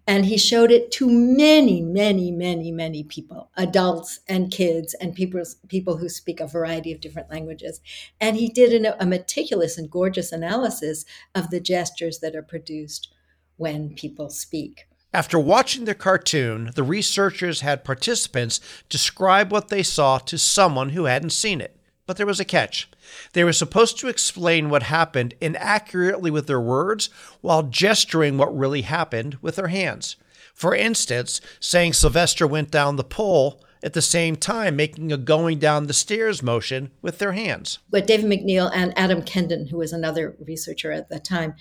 And 0.06 0.26
he 0.26 0.36
showed 0.36 0.70
it 0.70 0.90
to 0.92 1.08
many, 1.08 1.80
many, 1.80 2.30
many, 2.30 2.72
many 2.72 3.04
people, 3.04 3.50
adults 3.56 4.20
and 4.28 4.50
kids 4.50 4.94
and 4.94 5.14
people, 5.14 5.42
people 5.68 5.96
who 5.96 6.08
speak 6.08 6.40
a 6.40 6.46
variety 6.46 6.92
of 6.92 7.00
different 7.00 7.30
languages. 7.30 7.80
And 8.20 8.36
he 8.36 8.48
did 8.48 8.72
an, 8.72 8.94
a 8.98 9.06
meticulous 9.06 9.78
and 9.78 9.90
gorgeous 9.90 10.32
analysis 10.32 11.04
of 11.34 11.50
the 11.50 11.60
gestures 11.60 12.18
that 12.20 12.34
are 12.34 12.42
produced 12.42 13.12
when 13.56 13.94
people 13.94 14.30
speak. 14.30 14.86
After 15.12 15.38
watching 15.38 15.86
the 15.86 15.94
cartoon, 15.94 16.70
the 16.76 16.84
researchers 16.84 17.62
had 17.62 17.84
participants 17.84 18.60
describe 18.88 19.50
what 19.50 19.68
they 19.68 19.82
saw 19.82 20.18
to 20.18 20.38
someone 20.38 20.90
who 20.90 21.04
hadn't 21.04 21.30
seen 21.30 21.60
it. 21.60 21.76
But 22.10 22.16
there 22.16 22.26
was 22.26 22.40
a 22.40 22.44
catch. 22.44 22.88
They 23.34 23.44
were 23.44 23.52
supposed 23.52 23.96
to 24.00 24.08
explain 24.08 24.68
what 24.68 24.82
happened 24.82 25.34
inaccurately 25.40 26.32
with 26.32 26.48
their 26.48 26.60
words 26.60 27.08
while 27.40 27.62
gesturing 27.62 28.36
what 28.36 28.58
really 28.58 28.82
happened 28.82 29.38
with 29.40 29.54
their 29.54 29.68
hands. 29.68 30.16
For 30.52 30.74
instance, 30.74 31.40
saying 31.60 31.92
Sylvester 31.92 32.48
went 32.48 32.72
down 32.72 32.96
the 32.96 33.04
pole 33.04 33.62
at 33.80 33.92
the 33.92 34.02
same 34.02 34.34
time 34.34 34.74
making 34.74 35.12
a 35.12 35.16
going 35.16 35.60
down 35.60 35.86
the 35.86 35.92
stairs 35.92 36.42
motion 36.42 36.90
with 37.00 37.18
their 37.18 37.30
hands. 37.30 37.78
What 37.90 38.08
David 38.08 38.26
McNeill 38.28 38.72
and 38.74 38.92
Adam 38.98 39.22
Kendon, 39.22 39.70
who 39.70 39.76
was 39.76 39.92
another 39.92 40.36
researcher 40.44 40.90
at 40.90 41.10
the 41.10 41.20
time, 41.20 41.54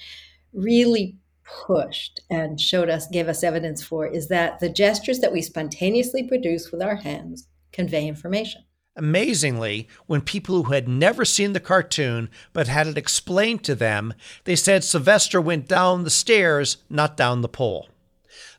really 0.52 1.20
pushed 1.44 2.22
and 2.28 2.60
showed 2.60 2.90
us, 2.90 3.06
gave 3.06 3.28
us 3.28 3.44
evidence 3.44 3.84
for, 3.84 4.08
is 4.08 4.30
that 4.30 4.62
the 4.62 4.70
gestures 4.70 5.20
that 5.20 5.32
we 5.32 5.44
spontaneously 5.44 6.24
produce 6.24 6.72
with 6.72 6.82
our 6.82 6.96
hands 6.96 7.48
convey 7.72 8.08
information. 8.08 8.64
Amazingly, 9.00 9.88
when 10.08 10.20
people 10.20 10.64
who 10.64 10.74
had 10.74 10.90
never 10.90 11.24
seen 11.24 11.54
the 11.54 11.62
cartoon 11.62 12.30
but 12.52 12.68
had 12.68 12.86
it 12.86 12.98
explained 12.98 13.64
to 13.64 13.74
them, 13.74 14.14
they 14.44 14.58
said 14.58 14.84
Sylvester 14.84 15.40
went 15.40 15.70
down 15.70 16.04
the 16.04 16.10
stairs, 16.10 16.78
not 16.90 17.16
down 17.16 17.40
the 17.40 17.48
pole. 17.48 17.88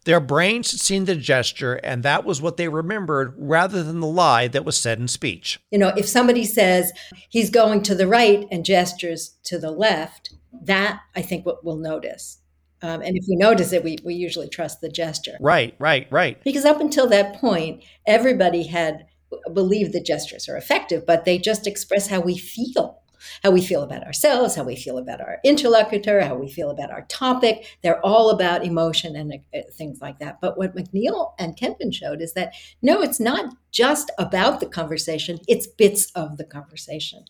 Their 0.04 0.18
brains 0.18 0.70
had 0.70 0.80
seen 0.80 1.04
the 1.04 1.14
gesture, 1.14 1.74
and 1.74 2.02
that 2.02 2.24
was 2.24 2.40
what 2.40 2.56
they 2.56 2.68
remembered 2.68 3.34
rather 3.36 3.82
than 3.82 4.00
the 4.00 4.06
lie 4.06 4.48
that 4.48 4.64
was 4.64 4.78
said 4.78 4.98
in 4.98 5.08
speech. 5.08 5.60
You 5.70 5.78
know, 5.78 5.92
if 5.94 6.08
somebody 6.08 6.46
says 6.46 6.90
he's 7.28 7.50
going 7.50 7.82
to 7.82 7.94
the 7.94 8.08
right 8.08 8.48
and 8.50 8.64
gestures 8.64 9.36
to 9.44 9.58
the 9.58 9.70
left, 9.70 10.32
that 10.62 11.00
I 11.14 11.20
think 11.20 11.44
what 11.44 11.62
we'll 11.66 11.76
notice. 11.76 12.38
Um, 12.82 13.02
and 13.02 13.14
if 13.14 13.26
we 13.28 13.36
notice 13.36 13.74
it, 13.74 13.84
we, 13.84 13.98
we 14.02 14.14
usually 14.14 14.48
trust 14.48 14.80
the 14.80 14.88
gesture. 14.88 15.36
Right, 15.38 15.74
right, 15.78 16.06
right. 16.10 16.42
Because 16.44 16.64
up 16.64 16.80
until 16.80 17.06
that 17.08 17.36
point, 17.38 17.84
everybody 18.06 18.66
had 18.68 19.04
believe 19.52 19.92
the 19.92 20.02
gestures 20.02 20.48
are 20.48 20.56
effective, 20.56 21.06
but 21.06 21.24
they 21.24 21.38
just 21.38 21.66
express 21.66 22.08
how 22.08 22.20
we 22.20 22.36
feel 22.36 23.00
how 23.42 23.50
we 23.50 23.60
feel 23.60 23.82
about 23.82 24.04
ourselves, 24.04 24.54
how 24.54 24.64
we 24.64 24.76
feel 24.76 24.98
about 24.98 25.20
our 25.20 25.38
interlocutor, 25.44 26.22
how 26.22 26.34
we 26.34 26.50
feel 26.50 26.70
about 26.70 26.90
our 26.90 27.02
topic. 27.02 27.66
They're 27.82 28.04
all 28.04 28.30
about 28.30 28.64
emotion 28.64 29.16
and 29.16 29.34
uh, 29.54 29.60
things 29.72 30.00
like 30.00 30.18
that. 30.20 30.40
But 30.40 30.58
what 30.58 30.74
McNeill 30.74 31.32
and 31.38 31.56
Kendon 31.56 31.92
showed 31.92 32.22
is 32.22 32.32
that 32.34 32.54
no, 32.82 33.02
it's 33.02 33.20
not 33.20 33.54
just 33.70 34.10
about 34.18 34.60
the 34.60 34.66
conversation, 34.66 35.38
it's 35.48 35.66
bits 35.66 36.10
of 36.14 36.36
the 36.36 36.44
conversation. 36.44 37.24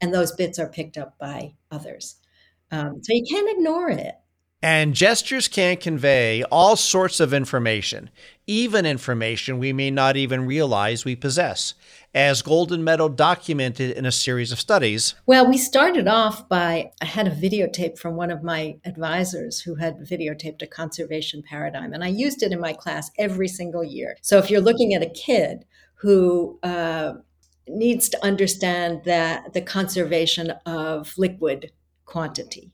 And 0.00 0.12
those 0.12 0.32
bits 0.32 0.58
are 0.58 0.68
picked 0.68 0.98
up 0.98 1.16
by 1.18 1.54
others. 1.70 2.16
Um, 2.70 3.00
so 3.02 3.12
you 3.12 3.24
can't 3.28 3.50
ignore 3.50 3.88
it. 3.90 4.14
And 4.62 4.94
gestures 4.94 5.48
can 5.48 5.76
convey 5.76 6.42
all 6.50 6.76
sorts 6.76 7.20
of 7.20 7.34
information, 7.34 8.10
even 8.46 8.86
information 8.86 9.58
we 9.58 9.72
may 9.72 9.90
not 9.90 10.16
even 10.16 10.46
realize 10.46 11.04
we 11.04 11.14
possess, 11.14 11.74
as 12.14 12.42
Goldin-Meadow 12.42 13.10
documented 13.10 13.90
in 13.90 14.06
a 14.06 14.12
series 14.12 14.52
of 14.52 14.58
studies. 14.58 15.14
Well, 15.26 15.46
we 15.46 15.58
started 15.58 16.08
off 16.08 16.48
by 16.48 16.90
I 17.02 17.04
had 17.04 17.28
a 17.28 17.30
videotape 17.30 17.98
from 17.98 18.16
one 18.16 18.30
of 18.30 18.42
my 18.42 18.76
advisors 18.86 19.60
who 19.60 19.74
had 19.74 19.98
videotaped 19.98 20.62
a 20.62 20.66
conservation 20.66 21.42
paradigm, 21.42 21.92
and 21.92 22.02
I 22.02 22.08
used 22.08 22.42
it 22.42 22.50
in 22.50 22.58
my 22.58 22.72
class 22.72 23.10
every 23.18 23.48
single 23.48 23.84
year. 23.84 24.16
So 24.22 24.38
if 24.38 24.50
you're 24.50 24.62
looking 24.62 24.94
at 24.94 25.02
a 25.02 25.10
kid 25.10 25.66
who 25.96 26.58
uh, 26.62 27.12
needs 27.68 28.08
to 28.08 28.24
understand 28.24 29.02
that 29.04 29.52
the 29.52 29.60
conservation 29.60 30.50
of 30.64 31.12
liquid 31.18 31.72
quantity 32.06 32.72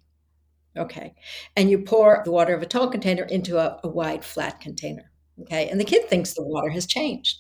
Okay. 0.77 1.15
And 1.57 1.71
you 1.71 1.79
pour 1.79 2.23
the 2.25 2.31
water 2.31 2.55
of 2.55 2.63
a 2.63 2.67
tall 2.67 2.89
container 2.89 3.25
into 3.25 3.59
a, 3.59 3.79
a 3.85 3.89
wide, 3.89 4.25
flat 4.25 4.61
container. 4.61 5.11
Okay. 5.41 5.69
And 5.69 5.81
the 5.81 5.85
kid 5.85 6.09
thinks 6.09 6.35
the 6.35 6.43
water 6.43 6.71
has 6.71 6.87
changed. 6.87 7.39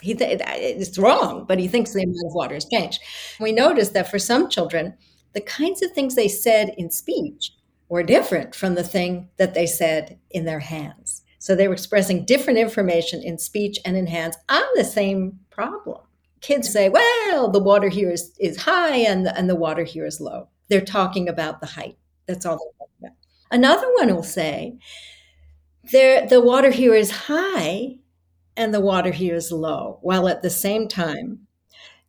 He 0.00 0.14
th- 0.14 0.40
it's 0.44 0.98
wrong, 0.98 1.44
but 1.46 1.60
he 1.60 1.68
thinks 1.68 1.92
the 1.92 2.02
amount 2.02 2.26
of 2.26 2.34
water 2.34 2.54
has 2.54 2.66
changed. 2.66 3.00
We 3.38 3.52
noticed 3.52 3.92
that 3.92 4.10
for 4.10 4.18
some 4.18 4.48
children, 4.48 4.94
the 5.32 5.40
kinds 5.40 5.80
of 5.80 5.92
things 5.92 6.14
they 6.14 6.28
said 6.28 6.74
in 6.76 6.90
speech 6.90 7.52
were 7.88 8.02
different 8.02 8.54
from 8.54 8.74
the 8.74 8.82
thing 8.82 9.28
that 9.36 9.54
they 9.54 9.66
said 9.66 10.18
in 10.30 10.44
their 10.44 10.58
hands. 10.58 11.22
So 11.38 11.54
they 11.54 11.68
were 11.68 11.74
expressing 11.74 12.24
different 12.24 12.58
information 12.58 13.22
in 13.22 13.38
speech 13.38 13.78
and 13.84 13.96
in 13.96 14.06
hands 14.06 14.36
on 14.48 14.62
the 14.74 14.84
same 14.84 15.38
problem. 15.50 16.00
Kids 16.40 16.68
say, 16.68 16.88
well, 16.88 17.50
the 17.50 17.62
water 17.62 17.88
here 17.88 18.10
is, 18.10 18.32
is 18.40 18.56
high 18.56 18.96
and 18.96 19.28
and 19.28 19.48
the 19.48 19.54
water 19.54 19.84
here 19.84 20.06
is 20.06 20.20
low. 20.20 20.48
They're 20.68 20.80
talking 20.80 21.28
about 21.28 21.60
the 21.60 21.66
height. 21.66 21.96
That's 22.26 22.46
all 22.46 22.58
Another 23.52 23.92
one 23.96 24.14
will 24.14 24.22
say, 24.22 24.78
there, 25.90 26.26
the 26.26 26.40
water 26.40 26.70
here 26.70 26.94
is 26.94 27.10
high 27.10 27.98
and 28.56 28.72
the 28.72 28.80
water 28.80 29.10
here 29.10 29.34
is 29.34 29.52
low, 29.52 29.98
while 30.00 30.26
at 30.26 30.40
the 30.40 30.50
same 30.50 30.88
time 30.88 31.46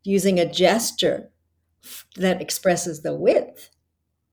using 0.02 0.40
a 0.40 0.50
gesture 0.50 1.30
that 2.16 2.40
expresses 2.40 3.02
the 3.02 3.14
width 3.14 3.68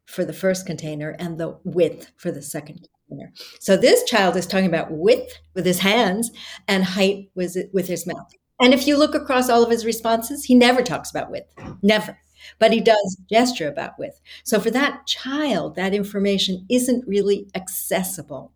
for 0.06 0.24
the 0.24 0.34
first 0.34 0.66
container 0.66 1.16
and 1.20 1.38
the 1.38 1.58
width 1.66 2.12
for 2.16 2.32
the 2.32 2.42
second 2.42 2.88
container. 3.10 3.34
So 3.60 3.76
this 3.76 4.04
child 4.06 4.38
is 4.38 4.48
talking 4.48 4.68
about 4.68 4.92
width 4.92 5.38
with 5.54 5.66
his 5.66 5.80
hands 5.80 6.32
and 6.68 6.84
height 6.84 7.30
with, 7.36 7.58
with 7.74 7.88
his 7.88 8.08
mouth. 8.08 8.32
And 8.62 8.74
if 8.74 8.88
you 8.88 8.98
look 8.98 9.16
across 9.16 9.50
all 9.50 9.64
of 9.64 9.72
his 9.72 9.86
responses, 9.86 10.46
he 10.46 10.56
never 10.56 10.82
talks 10.82 11.10
about 11.10 11.32
width, 11.32 11.54
never 11.82 12.18
but 12.60 12.72
he 12.72 12.80
does 12.80 13.18
gesture 13.30 13.68
about 13.68 13.98
with. 13.98 14.20
So 14.44 14.60
for 14.60 14.72
that 14.72 15.06
child, 15.08 15.76
that 15.76 15.94
information 15.94 16.66
isn't 16.70 17.08
really 17.08 17.48
accessible 17.56 18.52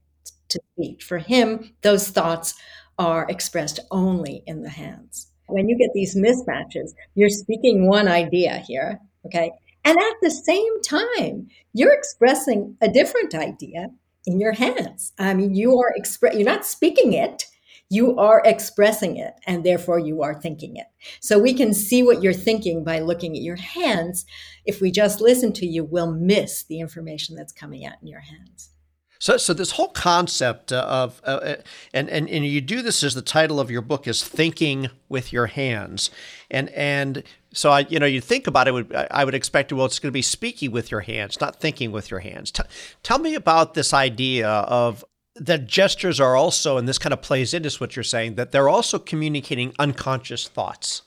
to 0.49 0.59
speech. 0.73 1.03
For 1.03 1.17
him, 1.17 1.71
those 1.81 2.09
thoughts 2.09 2.55
are 2.97 3.27
expressed 3.29 3.79
only 3.91 4.43
in 4.45 4.61
the 4.61 4.69
hands. 4.69 5.31
When 5.47 5.69
you 5.69 5.77
get 5.77 5.91
these 5.93 6.15
mismatches, 6.15 6.93
you're 7.13 7.29
speaking 7.29 7.87
one 7.87 8.07
idea 8.07 8.63
here, 8.67 8.99
okay? 9.25 9.51
And 9.83 9.97
at 9.97 10.15
the 10.21 10.31
same 10.31 10.81
time, 10.81 11.47
you're 11.73 11.93
expressing 11.93 12.75
a 12.81 12.87
different 12.87 13.35
idea 13.35 13.89
in 14.25 14.39
your 14.39 14.53
hands. 14.53 15.13
I 15.19 15.35
mean, 15.35 15.53
you 15.53 15.77
are 15.77 15.93
express 15.95 16.35
you're 16.35 16.45
not 16.45 16.65
speaking 16.65 17.13
it, 17.13 17.45
you 17.89 18.17
are 18.17 18.41
expressing 18.45 19.17
it 19.17 19.33
and 19.45 19.63
therefore 19.63 19.99
you 19.99 20.23
are 20.23 20.39
thinking 20.39 20.75
it. 20.77 20.87
So 21.19 21.37
we 21.37 21.53
can 21.53 21.73
see 21.73 22.01
what 22.01 22.23
you're 22.23 22.33
thinking 22.33 22.83
by 22.83 22.99
looking 22.99 23.35
at 23.35 23.43
your 23.43 23.57
hands. 23.57 24.25
If 24.65 24.81
we 24.81 24.91
just 24.91 25.21
listen 25.21 25.53
to 25.53 25.65
you, 25.65 25.83
we'll 25.83 26.11
miss 26.11 26.63
the 26.63 26.79
information 26.79 27.35
that's 27.35 27.53
coming 27.53 27.85
out 27.85 27.95
in 28.01 28.07
your 28.07 28.21
hands. 28.21 28.71
So, 29.19 29.37
so 29.37 29.53
this 29.53 29.71
whole 29.71 29.89
concept 29.89 30.71
of, 30.73 31.21
uh, 31.23 31.29
uh, 31.29 31.55
and, 31.93 32.09
and, 32.09 32.29
and 32.29 32.45
you 32.45 32.59
do 32.59 32.81
this 32.81 33.01
as 33.01 33.13
the 33.15 33.21
title 33.21 33.59
of 33.59 33.71
your 33.71 33.81
book 33.81 34.07
is 34.07 34.23
thinking 34.23 34.89
with 35.07 35.31
your 35.31 35.47
hands. 35.47 36.11
And, 36.51 36.69
and 36.71 37.23
so 37.53 37.71
I, 37.71 37.81
you 37.81 37.97
know, 37.97 38.05
you 38.05 38.19
think 38.19 38.45
about 38.45 38.67
it, 38.67 38.93
I 39.11 39.23
would 39.23 39.33
expect, 39.33 39.71
well, 39.71 39.85
it's 39.85 39.99
going 39.99 40.09
to 40.09 40.13
be 40.13 40.21
speaking 40.21 40.71
with 40.71 40.91
your 40.91 40.99
hands, 41.01 41.39
not 41.39 41.61
thinking 41.61 41.91
with 41.91 42.11
your 42.11 42.19
hands. 42.19 42.51
T- 42.51 42.63
tell 43.03 43.19
me 43.19 43.35
about 43.35 43.73
this 43.73 43.93
idea 43.93 44.49
of 44.49 45.05
that 45.35 45.67
gestures 45.67 46.19
are 46.19 46.35
also, 46.35 46.77
and 46.77 46.87
this 46.87 46.97
kind 46.97 47.13
of 47.13 47.21
plays 47.21 47.53
into 47.53 47.69
what 47.77 47.95
you're 47.95 48.03
saying, 48.03 48.35
that 48.35 48.51
they're 48.51 48.69
also 48.69 48.97
communicating 48.97 49.73
unconscious 49.77 50.47
thoughts. 50.47 51.01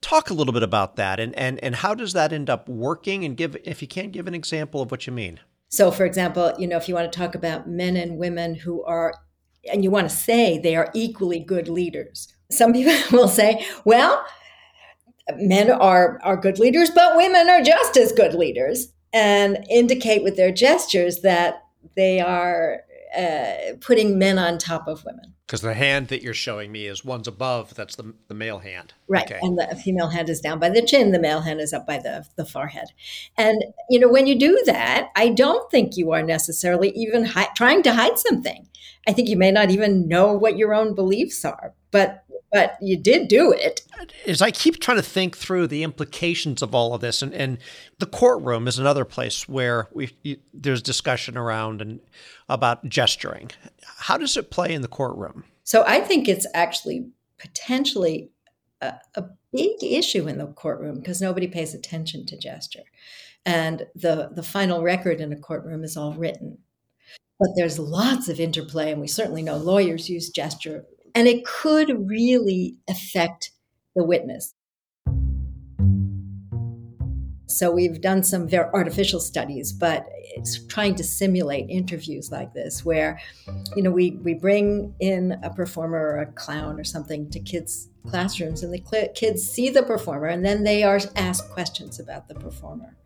Talk 0.00 0.30
a 0.30 0.34
little 0.34 0.52
bit 0.52 0.62
about 0.62 0.96
that 0.96 1.18
and, 1.18 1.34
and, 1.36 1.62
and 1.62 1.74
how 1.76 1.94
does 1.94 2.12
that 2.12 2.32
end 2.32 2.48
up 2.48 2.68
working? 2.68 3.24
And 3.24 3.36
give, 3.36 3.56
if 3.64 3.82
you 3.82 3.88
can't 3.88 4.12
give 4.12 4.28
an 4.28 4.34
example 4.34 4.80
of 4.80 4.90
what 4.92 5.06
you 5.06 5.12
mean. 5.12 5.40
So, 5.70 5.90
for 5.90 6.06
example, 6.06 6.54
you 6.58 6.66
know, 6.66 6.76
if 6.76 6.88
you 6.88 6.94
want 6.94 7.12
to 7.12 7.18
talk 7.18 7.34
about 7.34 7.68
men 7.68 7.96
and 7.96 8.16
women 8.16 8.54
who 8.54 8.84
are, 8.84 9.12
and 9.70 9.82
you 9.82 9.90
want 9.90 10.08
to 10.08 10.14
say 10.14 10.58
they 10.58 10.76
are 10.76 10.90
equally 10.94 11.40
good 11.40 11.68
leaders, 11.68 12.32
some 12.50 12.72
people 12.72 12.94
will 13.12 13.28
say, 13.28 13.66
well, 13.84 14.24
men 15.36 15.70
are, 15.70 16.20
are 16.22 16.36
good 16.36 16.58
leaders, 16.58 16.90
but 16.90 17.16
women 17.16 17.50
are 17.50 17.60
just 17.60 17.96
as 17.96 18.12
good 18.12 18.34
leaders, 18.34 18.92
and 19.12 19.66
indicate 19.68 20.22
with 20.22 20.36
their 20.36 20.52
gestures 20.52 21.20
that 21.20 21.62
they 21.96 22.20
are 22.20 22.82
uh, 23.16 23.76
putting 23.80 24.18
men 24.18 24.38
on 24.38 24.58
top 24.58 24.88
of 24.88 25.04
women. 25.04 25.34
Because 25.46 25.62
the 25.62 25.74
hand 25.74 26.08
that 26.08 26.22
you're 26.22 26.34
showing 26.34 26.70
me 26.70 26.86
is 26.86 27.04
one's 27.04 27.26
above. 27.26 27.74
That's 27.74 27.96
the, 27.96 28.12
the 28.28 28.34
male 28.34 28.58
hand. 28.58 28.92
Right. 29.08 29.24
Okay. 29.24 29.38
And 29.42 29.58
the 29.58 29.80
female 29.82 30.08
hand 30.08 30.28
is 30.28 30.40
down 30.40 30.58
by 30.58 30.68
the 30.68 30.82
chin. 30.82 31.12
The 31.12 31.18
male 31.18 31.40
hand 31.40 31.60
is 31.60 31.72
up 31.72 31.86
by 31.86 31.98
the, 31.98 32.26
the 32.36 32.44
forehead. 32.44 32.88
And, 33.38 33.64
you 33.88 33.98
know, 33.98 34.08
when 34.08 34.26
you 34.26 34.38
do 34.38 34.62
that, 34.66 35.08
I 35.16 35.30
don't 35.30 35.70
think 35.70 35.96
you 35.96 36.12
are 36.12 36.22
necessarily 36.22 36.90
even 36.90 37.24
hi- 37.24 37.48
trying 37.56 37.82
to 37.84 37.94
hide 37.94 38.18
something. 38.18 38.68
I 39.06 39.14
think 39.14 39.30
you 39.30 39.38
may 39.38 39.50
not 39.50 39.70
even 39.70 40.06
know 40.06 40.34
what 40.34 40.58
your 40.58 40.74
own 40.74 40.94
beliefs 40.94 41.46
are. 41.46 41.72
But 41.90 42.24
but 42.52 42.76
you 42.80 42.96
did 42.96 43.28
do 43.28 43.52
it. 43.52 43.82
As 44.26 44.40
I 44.40 44.50
keep 44.50 44.80
trying 44.80 44.96
to 44.96 45.02
think 45.02 45.36
through 45.36 45.66
the 45.66 45.82
implications 45.82 46.62
of 46.62 46.74
all 46.74 46.94
of 46.94 47.00
this, 47.00 47.20
and, 47.22 47.34
and 47.34 47.58
the 47.98 48.06
courtroom 48.06 48.66
is 48.66 48.78
another 48.78 49.04
place 49.04 49.48
where 49.48 49.88
we 49.92 50.10
there's 50.54 50.82
discussion 50.82 51.36
around 51.36 51.82
and 51.82 52.00
about 52.48 52.88
gesturing. 52.88 53.50
How 53.82 54.16
does 54.16 54.36
it 54.36 54.50
play 54.50 54.72
in 54.72 54.82
the 54.82 54.88
courtroom? 54.88 55.44
So 55.64 55.84
I 55.86 56.00
think 56.00 56.28
it's 56.28 56.46
actually 56.54 57.10
potentially 57.38 58.30
a, 58.80 58.94
a 59.14 59.24
big 59.52 59.82
issue 59.82 60.26
in 60.26 60.38
the 60.38 60.46
courtroom 60.46 60.96
because 60.96 61.20
nobody 61.20 61.48
pays 61.48 61.74
attention 61.74 62.24
to 62.26 62.38
gesture, 62.38 62.84
and 63.44 63.86
the 63.94 64.30
the 64.32 64.42
final 64.42 64.82
record 64.82 65.20
in 65.20 65.32
a 65.32 65.36
courtroom 65.36 65.84
is 65.84 65.96
all 65.96 66.14
written. 66.14 66.58
But 67.38 67.50
there's 67.56 67.78
lots 67.78 68.28
of 68.28 68.40
interplay, 68.40 68.90
and 68.90 69.00
we 69.00 69.06
certainly 69.06 69.42
know 69.42 69.58
lawyers 69.58 70.10
use 70.10 70.30
gesture 70.30 70.86
and 71.18 71.26
it 71.26 71.44
could 71.44 72.08
really 72.08 72.76
affect 72.88 73.50
the 73.96 74.04
witness. 74.04 74.54
So 77.48 77.72
we've 77.72 78.00
done 78.00 78.22
some 78.22 78.46
very 78.46 78.70
artificial 78.72 79.18
studies, 79.18 79.72
but 79.72 80.06
it's 80.36 80.64
trying 80.66 80.94
to 80.94 81.02
simulate 81.02 81.68
interviews 81.68 82.30
like 82.30 82.54
this, 82.54 82.84
where, 82.84 83.18
you 83.74 83.82
know, 83.82 83.90
we 83.90 84.12
we 84.22 84.34
bring 84.34 84.94
in 85.00 85.36
a 85.42 85.50
performer 85.50 85.98
or 85.98 86.18
a 86.18 86.26
clown 86.26 86.78
or 86.78 86.84
something 86.84 87.28
to 87.30 87.40
kids' 87.40 87.88
classrooms, 88.06 88.62
and 88.62 88.72
the 88.72 88.80
cl- 88.88 89.12
kids 89.16 89.42
see 89.42 89.70
the 89.70 89.82
performer, 89.82 90.26
and 90.26 90.46
then 90.46 90.62
they 90.62 90.84
are 90.84 91.00
asked 91.16 91.50
questions 91.50 91.98
about 91.98 92.28
the 92.28 92.34
performer, 92.36 92.96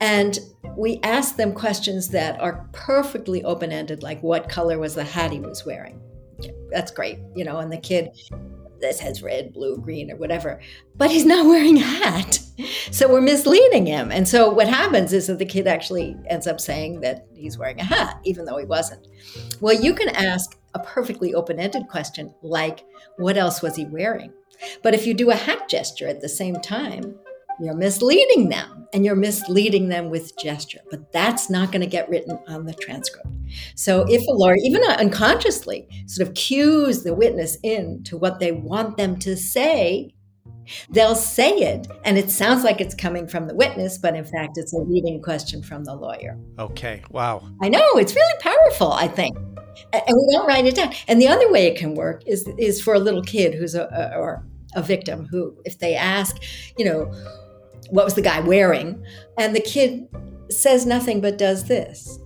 and 0.00 0.40
we 0.76 0.98
ask 1.04 1.36
them 1.36 1.52
questions 1.52 2.08
that 2.08 2.40
are 2.40 2.68
perfectly 2.72 3.44
open 3.44 3.70
ended, 3.70 4.02
like 4.02 4.20
what 4.24 4.48
color 4.48 4.80
was 4.80 4.96
the 4.96 5.04
hat 5.04 5.30
he 5.30 5.38
was 5.38 5.64
wearing, 5.64 6.00
that's 6.70 6.90
great, 6.90 7.18
you 7.34 7.44
know, 7.44 7.58
and 7.58 7.72
the 7.72 7.78
kid 7.78 8.10
this 8.80 9.00
has 9.00 9.22
red, 9.22 9.52
blue, 9.52 9.78
green, 9.78 10.10
or 10.10 10.16
whatever, 10.16 10.60
but 10.94 11.10
he's 11.10 11.24
not 11.24 11.46
wearing 11.46 11.78
a 11.78 11.80
hat. 11.80 12.38
So 12.90 13.10
we're 13.10 13.22
misleading 13.22 13.86
him. 13.86 14.12
And 14.12 14.28
so 14.28 14.50
what 14.50 14.68
happens 14.68 15.12
is 15.12 15.26
that 15.26 15.38
the 15.38 15.46
kid 15.46 15.66
actually 15.66 16.16
ends 16.28 16.46
up 16.46 16.60
saying 16.60 17.00
that 17.00 17.26
he's 17.34 17.56
wearing 17.56 17.80
a 17.80 17.84
hat, 17.84 18.20
even 18.24 18.44
though 18.44 18.58
he 18.58 18.66
wasn't. 18.66 19.08
Well, 19.60 19.74
you 19.74 19.94
can 19.94 20.10
ask 20.10 20.58
a 20.74 20.78
perfectly 20.80 21.34
open 21.34 21.58
ended 21.58 21.88
question 21.88 22.34
like, 22.42 22.84
what 23.16 23.38
else 23.38 23.62
was 23.62 23.74
he 23.74 23.86
wearing? 23.86 24.32
But 24.82 24.94
if 24.94 25.06
you 25.06 25.14
do 25.14 25.30
a 25.30 25.34
hat 25.34 25.68
gesture 25.68 26.06
at 26.06 26.20
the 26.20 26.28
same 26.28 26.56
time, 26.56 27.18
you're 27.60 27.76
misleading 27.76 28.48
them 28.48 28.86
and 28.92 29.04
you're 29.04 29.16
misleading 29.16 29.88
them 29.88 30.10
with 30.10 30.36
gesture, 30.38 30.80
but 30.90 31.12
that's 31.12 31.50
not 31.50 31.72
going 31.72 31.80
to 31.80 31.86
get 31.86 32.08
written 32.08 32.38
on 32.46 32.64
the 32.64 32.74
transcript. 32.74 33.28
So 33.74 34.04
if 34.08 34.26
a 34.26 34.32
lawyer, 34.32 34.56
even 34.62 34.82
unconsciously, 34.84 35.88
sort 36.06 36.28
of 36.28 36.34
cues 36.34 37.02
the 37.02 37.14
witness 37.14 37.56
in 37.62 38.02
to 38.04 38.16
what 38.16 38.40
they 38.40 38.52
want 38.52 38.96
them 38.96 39.18
to 39.20 39.36
say, 39.36 40.14
they'll 40.90 41.14
say 41.14 41.50
it 41.58 41.86
and 42.04 42.16
it 42.16 42.30
sounds 42.30 42.64
like 42.64 42.80
it's 42.80 42.94
coming 42.94 43.26
from 43.26 43.46
the 43.46 43.54
witness, 43.54 43.98
but 43.98 44.14
in 44.14 44.24
fact, 44.24 44.56
it's 44.56 44.72
a 44.72 44.78
leading 44.78 45.20
question 45.22 45.62
from 45.62 45.84
the 45.84 45.94
lawyer. 45.94 46.38
Okay, 46.58 47.02
wow. 47.10 47.48
I 47.62 47.68
know, 47.68 47.86
it's 47.94 48.14
really 48.14 48.40
powerful, 48.40 48.92
I 48.92 49.08
think. 49.08 49.36
And 49.92 50.02
we 50.06 50.34
don't 50.34 50.46
write 50.46 50.66
it 50.66 50.76
down. 50.76 50.92
And 51.08 51.20
the 51.20 51.28
other 51.28 51.50
way 51.50 51.66
it 51.66 51.76
can 51.76 51.94
work 51.94 52.22
is, 52.26 52.48
is 52.58 52.80
for 52.80 52.94
a 52.94 52.98
little 52.98 53.22
kid 53.22 53.54
who's 53.54 53.74
a, 53.74 53.84
a 53.92 54.16
or 54.16 54.46
a 54.76 54.82
victim 54.82 55.26
who, 55.30 55.56
if 55.64 55.78
they 55.78 55.94
ask, 55.94 56.40
you 56.78 56.84
know, 56.84 57.12
what 57.90 58.04
was 58.04 58.14
the 58.14 58.22
guy 58.22 58.40
wearing? 58.40 59.04
And 59.38 59.54
the 59.54 59.60
kid 59.60 60.08
says 60.50 60.86
nothing 60.86 61.20
but 61.20 61.38
does 61.38 61.64
this. 61.64 62.18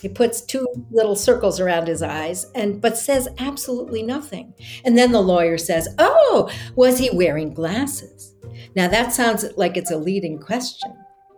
He 0.00 0.08
puts 0.08 0.40
two 0.40 0.66
little 0.90 1.14
circles 1.14 1.60
around 1.60 1.86
his 1.86 2.02
eyes 2.02 2.46
and 2.54 2.80
but 2.80 2.96
says 2.96 3.28
absolutely 3.38 4.02
nothing. 4.02 4.54
And 4.84 4.96
then 4.96 5.12
the 5.12 5.20
lawyer 5.20 5.58
says, 5.58 5.88
"Oh, 5.98 6.50
was 6.74 6.98
he 6.98 7.10
wearing 7.10 7.52
glasses?" 7.52 8.34
Now 8.74 8.88
that 8.88 9.12
sounds 9.12 9.44
like 9.56 9.76
it's 9.76 9.90
a 9.90 9.98
leading 9.98 10.38
question 10.38 10.92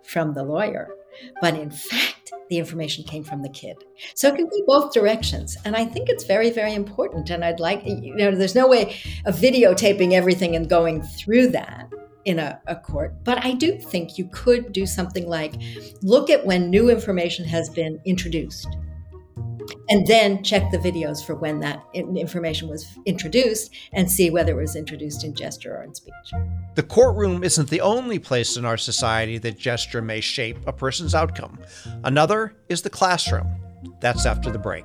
from 0.05 0.35
the 0.35 0.45
lawyer, 0.45 0.95
but 1.41 1.55
in 1.55 1.71
fact, 1.71 2.33
the 2.50 2.59
information 2.59 3.02
came 3.05 3.25
from 3.25 3.43
the 3.43 3.49
kid. 3.49 3.76
So 4.14 4.29
it 4.29 4.37
can 4.37 4.47
go 4.47 4.62
both 4.67 4.93
directions. 4.93 5.57
And 5.64 5.75
I 5.75 5.85
think 5.85 6.09
it's 6.09 6.25
very, 6.25 6.50
very 6.50 6.75
important. 6.75 7.31
And 7.31 7.45
I'd 7.45 7.61
like, 7.61 7.83
you 7.85 8.14
know, 8.14 8.35
there's 8.35 8.55
no 8.55 8.69
way 8.69 8.97
of 9.25 9.37
videotaping 9.37 10.12
everything 10.12 10.55
and 10.55 10.69
going 10.69 11.02
through 11.02 11.49
that 11.49 11.91
in 12.25 12.38
a, 12.38 12.61
a, 12.67 12.76
court. 12.76 13.14
But 13.25 13.45
I 13.45 13.52
do 13.55 13.79
think 13.79 14.19
you 14.19 14.29
could 14.33 14.73
do 14.73 14.87
something 14.87 15.29
like 15.29 15.55
look 16.02 16.31
at 16.31 16.45
when 16.47 16.71
new 16.71 16.91
information 16.91 17.45
has 17.45 17.69
been 17.69 18.00
introduced 18.04 18.69
and 19.89 20.06
then 20.06 20.43
check 20.43 20.71
the 20.71 20.78
videos 20.78 21.25
for 21.25 21.35
when 21.35 21.61
that 21.61 21.85
information 21.95 22.69
was 22.69 22.87
introduced 23.06 23.73
and 23.93 24.11
see 24.11 24.30
whether 24.30 24.52
it 24.52 24.61
was 24.61 24.76
introduced 24.76 25.25
in 25.25 25.35
gesture 25.35 25.76
or 25.76 25.82
in 25.82 25.95
speech. 25.95 26.15
The 26.75 26.82
courtroom 26.82 27.45
isn't 27.45 27.69
the 27.69 27.80
only 27.80 28.19
place 28.19 28.56
in 28.56 28.65
our 28.65 28.76
society 28.76 29.39
that 29.39 29.58
gesture 29.58 30.02
may 30.02 30.21
shape 30.21 30.58
a 30.67 30.73
person's 30.73 31.15
outcome. 31.15 31.58
Another 32.04 32.54
is 32.69 32.82
the 32.82 32.91
classroom. 32.91 33.47
That's 34.00 34.26
after 34.26 34.50
the 34.50 34.58
break. 34.58 34.85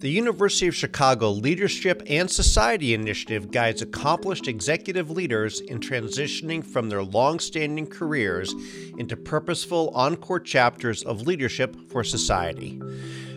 The 0.00 0.10
University 0.10 0.66
of 0.66 0.74
Chicago 0.74 1.30
Leadership 1.30 2.02
and 2.06 2.30
Society 2.30 2.94
Initiative 2.94 3.50
guides 3.50 3.82
accomplished 3.82 4.48
executive 4.48 5.10
leaders 5.10 5.60
in 5.60 5.78
transitioning 5.78 6.64
from 6.64 6.88
their 6.88 7.02
long 7.02 7.38
standing 7.38 7.86
careers 7.86 8.54
into 8.96 9.14
purposeful 9.14 9.92
encore 9.94 10.40
chapters 10.40 11.02
of 11.02 11.26
leadership 11.26 11.76
for 11.90 12.02
society. 12.02 12.80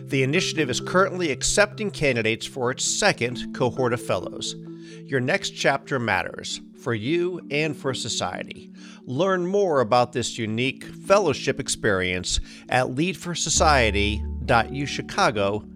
The 0.04 0.22
initiative 0.22 0.70
is 0.70 0.80
currently 0.80 1.30
accepting 1.30 1.90
candidates 1.90 2.46
for 2.46 2.70
its 2.70 2.82
second 2.82 3.54
cohort 3.54 3.92
of 3.92 4.00
fellows. 4.00 4.56
Your 5.04 5.20
next 5.20 5.50
chapter 5.50 5.98
matters 5.98 6.62
for 6.80 6.94
you 6.94 7.46
and 7.50 7.76
for 7.76 7.92
society. 7.92 8.72
Learn 9.02 9.46
more 9.46 9.82
about 9.82 10.14
this 10.14 10.38
unique 10.38 10.84
fellowship 10.84 11.60
experience 11.60 12.40
at 12.70 12.86
leadforsociety.uchicago.com 12.86 15.73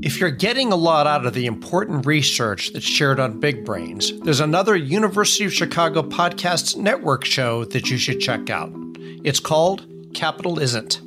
If 0.00 0.20
you're 0.20 0.30
getting 0.30 0.72
a 0.72 0.76
lot 0.76 1.06
out 1.06 1.26
of 1.26 1.34
the 1.34 1.46
important 1.46 2.06
research 2.06 2.72
that's 2.72 2.84
shared 2.84 3.18
on 3.18 3.40
Big 3.40 3.64
Brains, 3.64 4.12
there's 4.20 4.40
another 4.40 4.76
University 4.76 5.44
of 5.44 5.52
Chicago 5.52 6.02
podcast 6.02 6.76
network 6.76 7.24
show 7.24 7.64
that 7.64 7.90
you 7.90 7.98
should 7.98 8.20
check 8.20 8.48
out. 8.48 8.70
It's 9.24 9.40
called 9.40 9.86
Capital 10.14 10.60
Isn't. 10.60 11.00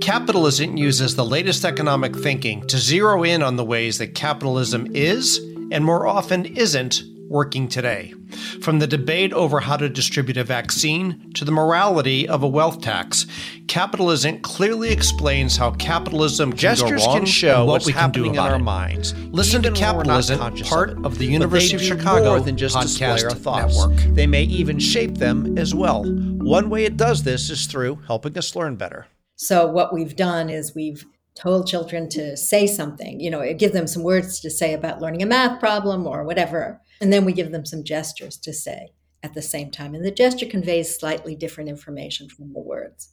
Capital 0.00 0.46
Isn't 0.46 0.76
uses 0.76 1.16
the 1.16 1.24
latest 1.24 1.64
economic 1.64 2.16
thinking 2.16 2.66
to 2.66 2.78
zero 2.78 3.22
in 3.22 3.42
on 3.42 3.56
the 3.56 3.64
ways 3.64 3.98
that 3.98 4.14
capitalism 4.14 4.88
is, 4.94 5.38
and 5.70 5.84
more 5.84 6.06
often 6.06 6.44
isn't, 6.44 7.02
working 7.28 7.68
today. 7.68 8.14
From 8.60 8.78
the 8.78 8.86
debate 8.86 9.32
over 9.32 9.60
how 9.60 9.76
to 9.76 9.88
distribute 9.88 10.36
a 10.36 10.44
vaccine 10.44 11.32
to 11.34 11.44
the 11.44 11.52
morality 11.52 12.28
of 12.28 12.42
a 12.42 12.48
wealth 12.48 12.80
tax, 12.80 13.26
capitalism 13.68 14.40
clearly 14.40 14.90
explains 14.90 15.56
how 15.56 15.70
capitalism 15.72 16.50
can 16.50 16.58
gestures 16.58 17.06
can 17.06 17.24
show 17.24 17.64
what 17.64 17.72
what's 17.72 17.86
we 17.86 17.92
happening 17.92 18.24
can 18.24 18.34
do 18.34 18.40
in 18.40 18.46
our 18.46 18.56
it. 18.56 18.60
minds. 18.60 19.14
Listen 19.28 19.62
to 19.62 19.70
Capitalism, 19.70 20.38
part 20.64 20.90
of, 20.90 21.04
of 21.04 21.18
the 21.18 21.26
University 21.26 21.76
of 21.76 21.82
Chicago 21.82 22.30
more 22.30 22.40
than 22.40 22.56
just 22.56 22.74
podcast 22.74 23.24
our 23.24 23.30
thoughts. 23.30 23.78
network. 23.78 24.14
They 24.14 24.26
may 24.26 24.42
even 24.42 24.78
shape 24.78 25.18
them 25.18 25.56
as 25.56 25.74
well. 25.74 26.04
One 26.04 26.70
way 26.70 26.84
it 26.84 26.96
does 26.96 27.22
this 27.22 27.50
is 27.50 27.66
through 27.66 27.96
helping 28.06 28.36
us 28.36 28.56
learn 28.56 28.76
better. 28.76 29.06
So 29.36 29.66
what 29.66 29.94
we've 29.94 30.16
done 30.16 30.50
is 30.50 30.74
we've 30.74 31.04
told 31.36 31.68
children 31.68 32.08
to 32.08 32.36
say 32.36 32.66
something, 32.66 33.20
you 33.20 33.30
know, 33.30 33.54
give 33.54 33.72
them 33.72 33.86
some 33.86 34.02
words 34.02 34.40
to 34.40 34.50
say 34.50 34.74
about 34.74 35.00
learning 35.00 35.22
a 35.22 35.26
math 35.26 35.60
problem 35.60 36.06
or 36.06 36.24
whatever. 36.24 36.80
And 37.00 37.12
then 37.12 37.24
we 37.24 37.32
give 37.32 37.52
them 37.52 37.64
some 37.64 37.84
gestures 37.84 38.36
to 38.38 38.52
say 38.52 38.92
at 39.22 39.34
the 39.34 39.42
same 39.42 39.70
time. 39.70 39.94
And 39.94 40.04
the 40.04 40.10
gesture 40.10 40.46
conveys 40.46 40.98
slightly 40.98 41.34
different 41.34 41.70
information 41.70 42.28
from 42.28 42.52
the 42.52 42.60
words. 42.60 43.10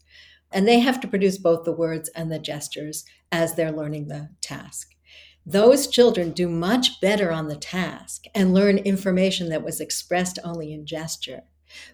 And 0.51 0.67
they 0.67 0.79
have 0.79 0.99
to 1.01 1.07
produce 1.07 1.37
both 1.37 1.65
the 1.65 1.71
words 1.71 2.09
and 2.15 2.31
the 2.31 2.39
gestures 2.39 3.05
as 3.31 3.55
they're 3.55 3.71
learning 3.71 4.07
the 4.07 4.29
task. 4.41 4.91
Those 5.45 5.87
children 5.87 6.31
do 6.31 6.49
much 6.49 6.99
better 7.01 7.31
on 7.31 7.47
the 7.47 7.55
task 7.55 8.25
and 8.33 8.53
learn 8.53 8.79
information 8.79 9.49
that 9.49 9.63
was 9.63 9.79
expressed 9.79 10.39
only 10.43 10.73
in 10.73 10.85
gesture, 10.87 11.41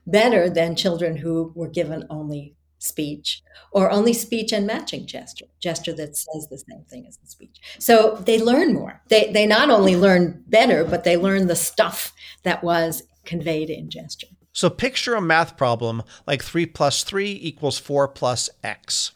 better 0.08 0.49
than 0.49 0.75
children 0.75 1.17
who 1.17 1.51
were 1.56 1.67
given 1.67 2.06
only 2.10 2.56
speech 2.81 3.43
or 3.71 3.91
only 3.91 4.11
speech 4.11 4.51
and 4.51 4.65
matching 4.65 5.05
gesture 5.05 5.45
gesture 5.59 5.93
that 5.93 6.17
says 6.17 6.47
the 6.49 6.57
same 6.57 6.83
thing 6.89 7.05
as 7.07 7.17
the 7.17 7.27
speech. 7.27 7.61
So 7.79 8.15
they 8.25 8.41
learn 8.41 8.73
more. 8.73 9.01
They 9.09 9.31
they 9.31 9.45
not 9.45 9.69
only 9.69 9.95
learn 9.95 10.43
better 10.47 10.83
but 10.83 11.03
they 11.03 11.15
learn 11.15 11.47
the 11.47 11.55
stuff 11.55 12.13
that 12.43 12.63
was 12.63 13.03
conveyed 13.23 13.69
in 13.69 13.89
gesture. 13.89 14.27
So 14.51 14.69
picture 14.69 15.15
a 15.15 15.21
math 15.21 15.55
problem 15.55 16.03
like 16.27 16.43
3 16.43 16.65
plus 16.65 17.03
3 17.03 17.39
equals 17.41 17.77
4 17.77 18.07
plus 18.09 18.49
x. 18.63 19.11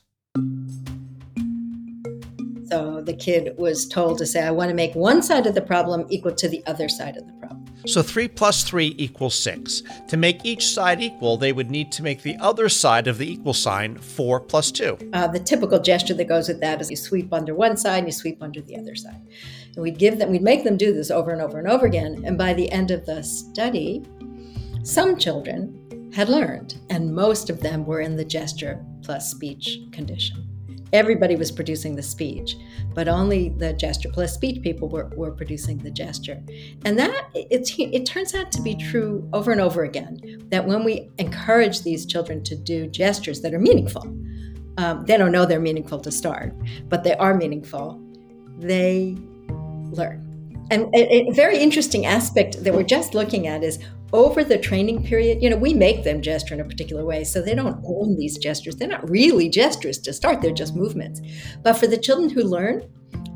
So 2.67 3.01
the 3.01 3.13
kid 3.13 3.56
was 3.58 3.88
told 3.88 4.17
to 4.19 4.25
say, 4.25 4.43
I 4.43 4.51
want 4.51 4.69
to 4.69 4.75
make 4.75 4.95
one 4.95 5.21
side 5.21 5.45
of 5.45 5.54
the 5.54 5.62
problem 5.62 6.06
equal 6.10 6.34
to 6.34 6.49
the 6.49 6.63
other 6.65 6.89
side 6.89 7.17
of 7.17 7.25
the 7.28 7.34
problem. 7.34 7.65
So 7.86 8.01
3 8.01 8.28
plus 8.30 8.63
3 8.63 8.95
equals 8.97 9.36
6. 9.36 9.84
To 10.08 10.17
make 10.17 10.43
each 10.43 10.67
side 10.67 11.01
equal, 11.01 11.38
they 11.38 11.54
would 11.54 11.69
need 11.69 11.91
to 11.93 12.04
make 12.04 12.23
the 12.23 12.36
other 12.38 12.67
side 12.67 13.08
of 13.08 13.19
the 13.19 13.32
equal 13.32 13.54
sign 13.54 13.97
4 13.97 14.39
plus 14.39 14.71
2. 14.71 15.12
Uh, 15.13 15.28
the 15.28 15.39
typical 15.39 15.80
gesture 15.80 16.15
that 16.15 16.25
goes 16.25 16.47
with 16.47 16.60
that 16.62 16.82
is 16.82 16.89
you 16.89 16.95
sweep 16.95 17.32
under 17.32 17.54
one 17.54 17.78
side 17.78 17.99
and 17.99 18.08
you 18.08 18.12
sweep 18.12 18.41
under 18.41 18.62
the 18.62 18.75
other 18.78 18.95
side. 18.95 19.21
And 19.75 19.84
we'd 19.84 19.99
give 19.99 20.17
them, 20.17 20.32
we'd 20.32 20.41
make 20.41 20.63
them 20.63 20.78
do 20.78 20.93
this 20.93 21.12
over 21.12 21.32
and 21.32 21.41
over 21.41 21.60
and 21.60 21.67
over 21.67 21.86
again. 21.86 22.23
And 22.25 22.38
by 22.38 22.54
the 22.54 22.71
end 22.71 22.89
of 22.89 23.06
the 23.06 23.21
study, 23.21 24.04
some 24.82 25.17
children 25.17 26.12
had 26.13 26.30
learned, 26.30 26.80
and 26.89 27.13
most 27.13 27.49
of 27.49 27.60
them 27.60 27.86
were 27.86 27.99
in 27.99 28.15
the 28.15 28.25
gesture 28.25 28.84
plus 29.04 29.30
speech 29.30 29.80
condition 29.91 30.55
everybody 30.96 31.36
was 31.36 31.52
producing 31.52 31.96
the 31.96 32.02
speech, 32.02 32.56
but 32.94 33.08
only 33.08 33.50
the 33.50 33.74
gesture 33.74 34.10
plus 34.12 34.34
speech 34.34 34.64
people 34.64 34.90
were, 34.90 35.12
were 35.16 35.32
producing 35.32 35.78
the 35.78 35.92
gesture. 35.92 36.42
And 36.86 36.98
that 36.98 37.30
it, 37.36 37.70
it 37.78 38.06
turns 38.06 38.34
out 38.34 38.52
to 38.54 38.62
be 38.62 38.76
true 38.76 39.28
over 39.34 39.52
and 39.52 39.62
over 39.62 39.84
again 39.84 40.42
that 40.50 40.66
when 40.66 40.84
we 40.84 41.10
encourage 41.20 41.82
these 41.82 42.06
children 42.06 42.44
to 42.44 42.56
do 42.56 42.88
gestures 42.88 43.42
that 43.42 43.54
are 43.54 43.60
meaningful, 43.60 44.04
um, 44.78 45.06
they 45.06 45.18
don't 45.18 45.32
know 45.32 45.46
they're 45.46 45.60
meaningful 45.60 46.00
to 46.00 46.12
start, 46.12 46.54
but 46.90 47.04
they 47.04 47.16
are 47.16 47.34
meaningful, 47.34 48.02
they 48.58 49.16
learn. 49.92 50.22
And 50.72 50.94
a, 50.96 51.30
a 51.30 51.32
very 51.32 51.60
interesting 51.60 52.06
aspect 52.06 52.64
that 52.64 52.74
we're 52.74 52.84
just 52.84 53.14
looking 53.14 53.48
at 53.48 53.64
is 53.64 53.80
over 54.15 54.43
the 54.43 54.58
training 54.58 55.04
period, 55.04 55.43
you 55.43 55.49
know, 55.49 55.58
we 55.58 55.73
make 55.73 56.04
them 56.04 56.21
gesture 56.21 56.54
in 56.54 56.62
a 56.62 56.65
particular 56.65 57.06
way. 57.06 57.23
So 57.23 57.41
they 57.41 57.54
don't 57.54 57.84
own 57.86 58.15
these 58.15 58.38
gestures. 58.38 58.75
They're 58.75 58.88
not 58.88 59.10
really 59.10 59.49
gestures 59.49 59.99
to 59.99 60.13
start, 60.13 60.41
they're 60.41 60.51
just 60.51 60.75
movements. 60.75 61.21
But 61.63 61.73
for 61.73 61.88
the 61.88 61.97
children 61.97 62.30
who 62.30 62.43
learn, 62.43 62.89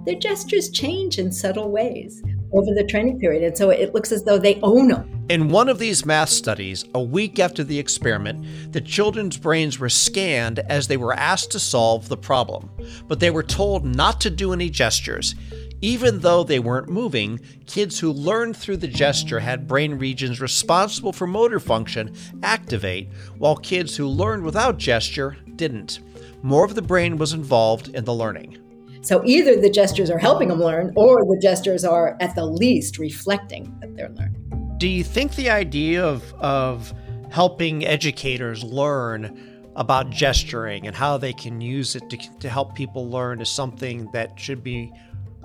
their 0.05 0.15
gestures 0.15 0.69
change 0.69 1.19
in 1.19 1.31
subtle 1.31 1.69
ways 1.69 2.23
over 2.51 2.73
the 2.73 2.85
training 2.85 3.19
period. 3.19 3.43
And 3.43 3.57
so 3.57 3.69
it 3.69 3.93
looks 3.93 4.11
as 4.11 4.23
though 4.23 4.39
they 4.39 4.59
own 4.61 4.87
them. 4.87 5.25
In 5.29 5.49
one 5.49 5.69
of 5.69 5.77
these 5.77 6.05
math 6.05 6.29
studies, 6.29 6.85
a 6.95 7.01
week 7.01 7.37
after 7.37 7.63
the 7.63 7.77
experiment, 7.77 8.73
the 8.73 8.81
children's 8.81 9.37
brains 9.37 9.77
were 9.77 9.89
scanned 9.89 10.59
as 10.59 10.87
they 10.87 10.97
were 10.97 11.13
asked 11.13 11.51
to 11.51 11.59
solve 11.59 12.09
the 12.09 12.17
problem, 12.17 12.71
but 13.07 13.19
they 13.19 13.29
were 13.29 13.43
told 13.43 13.85
not 13.85 14.19
to 14.21 14.31
do 14.31 14.53
any 14.53 14.71
gestures. 14.71 15.35
Even 15.81 16.19
though 16.19 16.43
they 16.43 16.59
weren't 16.59 16.89
moving, 16.89 17.39
kids 17.65 17.99
who 17.99 18.11
learned 18.11 18.57
through 18.57 18.77
the 18.77 18.87
gesture 18.87 19.39
had 19.39 19.67
brain 19.67 19.93
regions 19.93 20.41
responsible 20.41 21.13
for 21.13 21.25
motor 21.25 21.59
function 21.59 22.13
activate, 22.43 23.07
while 23.37 23.55
kids 23.55 23.95
who 23.95 24.05
learned 24.05 24.43
without 24.43 24.77
gesture 24.77 25.37
didn't. 25.55 25.99
More 26.41 26.65
of 26.65 26.75
the 26.75 26.81
brain 26.81 27.17
was 27.17 27.31
involved 27.31 27.95
in 27.95 28.03
the 28.03 28.13
learning. 28.13 28.57
So 29.01 29.23
either 29.23 29.59
the 29.59 29.69
gestures 29.69 30.09
are 30.09 30.17
helping 30.17 30.49
them 30.49 30.59
learn, 30.59 30.91
or 30.95 31.23
the 31.23 31.39
gestures 31.41 31.85
are 31.85 32.17
at 32.19 32.35
the 32.35 32.45
least 32.45 32.97
reflecting 32.97 33.73
that 33.79 33.95
they're 33.95 34.09
learning. 34.09 34.75
Do 34.77 34.87
you 34.87 35.03
think 35.05 35.35
the 35.35 35.49
idea 35.49 36.03
of, 36.03 36.33
of 36.33 36.93
helping 37.31 37.85
educators 37.85 38.63
learn 38.63 39.71
about 39.77 40.09
gesturing 40.09 40.87
and 40.87 40.95
how 40.95 41.17
they 41.17 41.31
can 41.31 41.61
use 41.61 41.95
it 41.95 42.09
to, 42.09 42.17
to 42.39 42.49
help 42.49 42.75
people 42.75 43.09
learn 43.09 43.39
is 43.39 43.49
something 43.49 44.09
that 44.11 44.37
should 44.37 44.61
be 44.61 44.91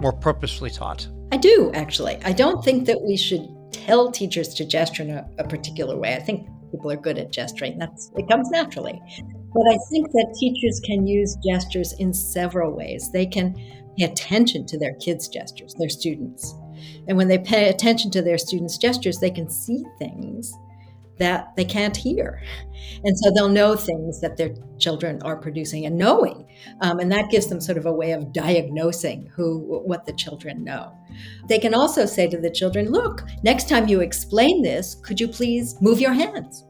more 0.01 0.13
purposefully 0.13 0.71
taught? 0.71 1.09
I 1.33 1.37
do, 1.37 1.71
actually. 1.75 2.19
I 2.25 2.33
don't 2.33 2.65
think 2.65 2.87
that 2.87 3.03
we 3.03 3.17
should 3.17 3.49
tell 3.73 4.11
teachers 4.11 4.55
to 4.55 4.65
gesture 4.65 5.03
in 5.03 5.11
a, 5.11 5.29
a 5.39 5.45
particular 5.49 5.97
way. 5.97 6.15
I 6.15 6.21
think 6.21 6.49
people 6.71 6.91
are 6.91 6.97
good 6.97 7.19
at 7.19 7.33
gesturing. 7.33 7.79
That's 7.79 8.11
it 8.17 8.29
comes 8.29 8.51
naturally. 8.51 9.01
But 9.55 9.69
I 9.69 9.79
think 9.91 10.11
that 10.13 10.35
teachers 10.39 10.81
can 10.85 11.07
use 11.07 11.37
gestures 11.47 11.93
in 11.95 12.13
several 12.13 12.73
ways. 12.73 13.11
They 13.13 13.27
can 13.27 13.55
pay 13.97 14.05
attention 14.05 14.67
to 14.67 14.79
their 14.79 14.95
kids' 14.95 15.29
gestures, 15.29 15.75
their 15.75 15.89
students. 15.89 16.55
And 17.07 17.17
when 17.17 17.29
they 17.29 17.39
pay 17.39 17.69
attention 17.69 18.11
to 18.13 18.23
their 18.23 18.39
students' 18.39 18.79
gestures, 18.79 19.19
they 19.19 19.31
can 19.31 19.49
see 19.49 19.85
things 19.99 20.53
that 21.19 21.55
they 21.57 21.65
can't 21.65 21.97
hear. 21.97 22.43
And 23.05 23.19
so 23.19 23.31
they'll 23.31 23.49
know 23.49 23.77
things 23.77 24.21
that 24.21 24.37
their 24.37 24.55
children 24.79 25.21
are 25.23 25.37
producing 25.37 25.87
and 25.87 25.97
knowing. 25.97 26.47
Um, 26.81 26.99
and 26.99 27.11
that 27.13 27.31
gives 27.31 27.47
them 27.47 27.61
sort 27.61 27.79
of 27.79 27.87
a 27.87 27.93
way 27.93 28.13
of 28.13 28.33
diagnosing 28.33 29.31
who 29.35 29.59
what 29.85 30.07
the 30.07 30.13
children 30.13 30.65
know. 30.65 30.93
They 31.49 31.59
can 31.59 31.75
also 31.75 32.07
say 32.07 32.29
to 32.29 32.39
the 32.39 32.51
children, 32.51 32.91
look, 32.91 33.23
next 33.43 33.69
time 33.69 33.89
you 33.89 34.01
explain 34.01 34.63
this, 34.63 34.97
could 34.97 35.21
you 35.21 35.29
please 35.29 35.81
move 35.81 36.01
your 36.01 36.13
hands? 36.13 36.65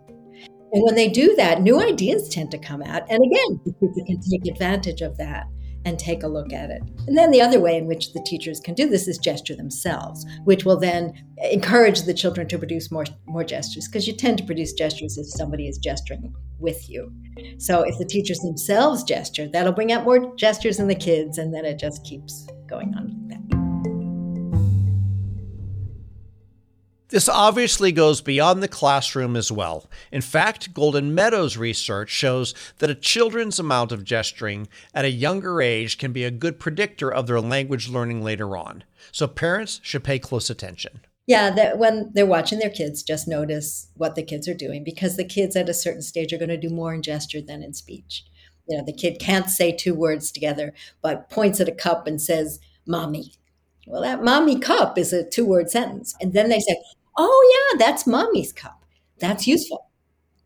And 0.73 0.83
when 0.83 0.97
they 0.97 1.09
do 1.09 1.37
that, 1.37 1.63
new 1.63 1.81
ideas 1.81 2.29
tend 2.29 2.51
to 2.51 2.59
come 2.59 2.83
out. 2.83 3.03
And 3.09 3.23
again, 3.23 3.61
the 3.81 4.05
can 4.07 4.21
take 4.21 4.53
advantage 4.53 5.03
of 5.03 5.17
that 5.19 5.47
and 5.85 5.99
take 5.99 6.23
a 6.23 6.29
look 6.29 6.53
at 6.53 6.71
it. 6.71 6.83
And 7.07 7.17
then 7.17 7.31
the 7.31 7.41
other 7.41 7.61
way 7.61 7.77
in 7.77 7.87
which 7.87 8.13
the 8.13 8.23
teachers 8.27 8.61
can 8.61 8.75
do 8.75 8.89
this 8.89 9.09
is 9.09 9.19
gesture 9.19 9.55
themselves, 9.55 10.25
which 10.45 10.65
will 10.65 10.79
then 10.79 11.13
encourage 11.51 12.03
the 12.03 12.15
children 12.15 12.49
to 12.49 12.59
produce 12.59 12.91
more 12.91 13.05
more 13.27 13.45
gestures 13.45 13.89
because 13.89 14.07
you 14.07 14.15
tend 14.15 14.39
to 14.39 14.45
produce 14.45 14.73
gestures 14.73 15.19
if 15.19 15.27
somebody 15.27 15.69
is 15.69 15.79
gesturing 15.79 16.35
with 16.59 16.89
you. 16.89 17.13
So 17.59 17.83
if 17.83 17.99
the 17.99 18.05
teachers 18.05 18.39
themselves 18.39 19.05
gesture, 19.05 19.49
that'll 19.49 19.73
bring 19.73 19.93
out 19.93 20.05
more 20.05 20.35
gestures 20.37 20.79
in 20.79 20.89
the 20.89 20.95
kids 20.95 21.39
and 21.39 21.53
then 21.53 21.65
it 21.65 21.79
just 21.79 22.05
keeps 22.05 22.47
going 22.69 22.95
on 22.95 23.29
like 23.29 23.49
that. 23.49 23.64
This 27.15 27.29
obviously 27.29 27.93
goes 27.93 28.21
beyond 28.21 28.61
the 28.61 28.67
classroom 28.67 29.37
as 29.37 29.53
well. 29.53 29.89
In 30.11 30.21
fact, 30.21 30.75
Goldin-Meadow's 30.75 31.57
research 31.57 32.11
shows 32.11 32.57
that 32.79 32.91
a 32.91 32.95
children's 32.97 33.61
amount 33.61 33.93
of 33.93 34.03
gesturing 34.03 34.67
at 34.93 35.05
a 35.05 35.13
younger 35.13 35.63
age 35.63 35.97
can 35.97 36.13
be 36.13 36.25
a 36.25 36.33
good 36.33 36.59
predictor 36.59 37.15
of 37.15 37.29
their 37.29 37.41
language 37.41 37.89
learning 37.89 38.25
later 38.25 38.57
on. 38.57 38.83
So 39.13 39.29
parents 39.29 39.79
should 39.85 40.03
pay 40.03 40.19
close 40.19 40.51
attention. 40.51 41.03
Yeah, 41.25 41.51
that 41.51 41.79
when 41.79 42.11
they're 42.15 42.27
watching 42.27 42.59
their 42.59 42.69
kids, 42.69 43.05
just 43.05 43.29
notice 43.29 43.87
what 43.95 44.17
the 44.17 44.25
kids 44.25 44.49
are 44.49 44.53
doing 44.53 44.83
because 44.83 45.17
the 45.17 45.25
kids 45.25 45.55
at 45.55 45.69
a 45.69 45.73
certain 45.73 46.03
stage 46.03 46.33
are 46.33 46.39
going 46.39 46.49
to 46.49 46.57
do 46.57 46.69
more 46.69 46.93
in 46.93 47.01
gesture 47.01 47.41
than 47.41 47.63
in 47.63 47.75
speech. 47.75 48.25
You 48.69 48.79
know, 48.79 48.85
the 48.85 48.93
kid 48.93 49.21
can't 49.21 49.49
say 49.49 49.71
two 49.71 49.95
words 49.95 50.33
together, 50.33 50.75
but 51.01 51.31
points 51.31 51.61
at 51.61 51.69
a 51.69 51.73
cup 51.73 52.09
and 52.09 52.21
says, 52.21 52.59
Mommy. 52.89 53.35
Well, 53.87 54.03
that 54.03 54.25
mommy 54.25 54.59
cup 54.59 54.99
is 54.99 55.13
a 55.13 55.23
two 55.23 55.45
word 55.45 55.71
sentence. 55.71 56.15
And 56.21 56.33
then 56.33 56.49
they 56.49 56.59
say, 56.59 56.77
oh, 57.17 57.71
yeah, 57.73 57.79
that's 57.79 58.07
mommy's 58.07 58.53
cup. 58.53 58.85
That's 59.19 59.47
useful. 59.47 59.91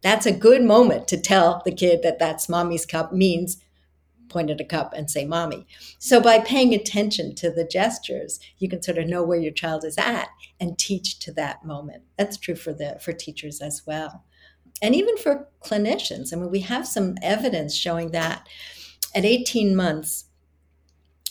That's 0.00 0.26
a 0.26 0.32
good 0.32 0.62
moment 0.62 1.08
to 1.08 1.20
tell 1.20 1.62
the 1.64 1.72
kid 1.72 2.02
that 2.02 2.18
that's 2.18 2.48
mommy's 2.48 2.86
cup 2.86 3.12
means 3.12 3.58
point 4.28 4.50
at 4.50 4.60
a 4.60 4.64
cup 4.64 4.92
and 4.94 5.10
say 5.10 5.24
mommy. 5.24 5.66
So 5.98 6.20
by 6.20 6.38
paying 6.38 6.74
attention 6.74 7.34
to 7.36 7.50
the 7.50 7.64
gestures, 7.64 8.38
you 8.58 8.68
can 8.68 8.82
sort 8.82 8.98
of 8.98 9.08
know 9.08 9.22
where 9.22 9.38
your 9.38 9.52
child 9.52 9.84
is 9.84 9.98
at 9.98 10.28
and 10.60 10.78
teach 10.78 11.18
to 11.20 11.32
that 11.32 11.64
moment. 11.64 12.02
That's 12.16 12.36
true 12.36 12.54
for 12.54 12.72
the 12.72 12.98
for 13.00 13.12
teachers 13.12 13.60
as 13.60 13.82
well. 13.86 14.24
And 14.80 14.94
even 14.94 15.16
for 15.16 15.48
clinicians. 15.62 16.32
I 16.32 16.36
mean, 16.36 16.50
we 16.50 16.60
have 16.60 16.86
some 16.86 17.16
evidence 17.22 17.74
showing 17.74 18.12
that 18.12 18.46
at 19.14 19.24
18 19.24 19.74
months, 19.74 20.26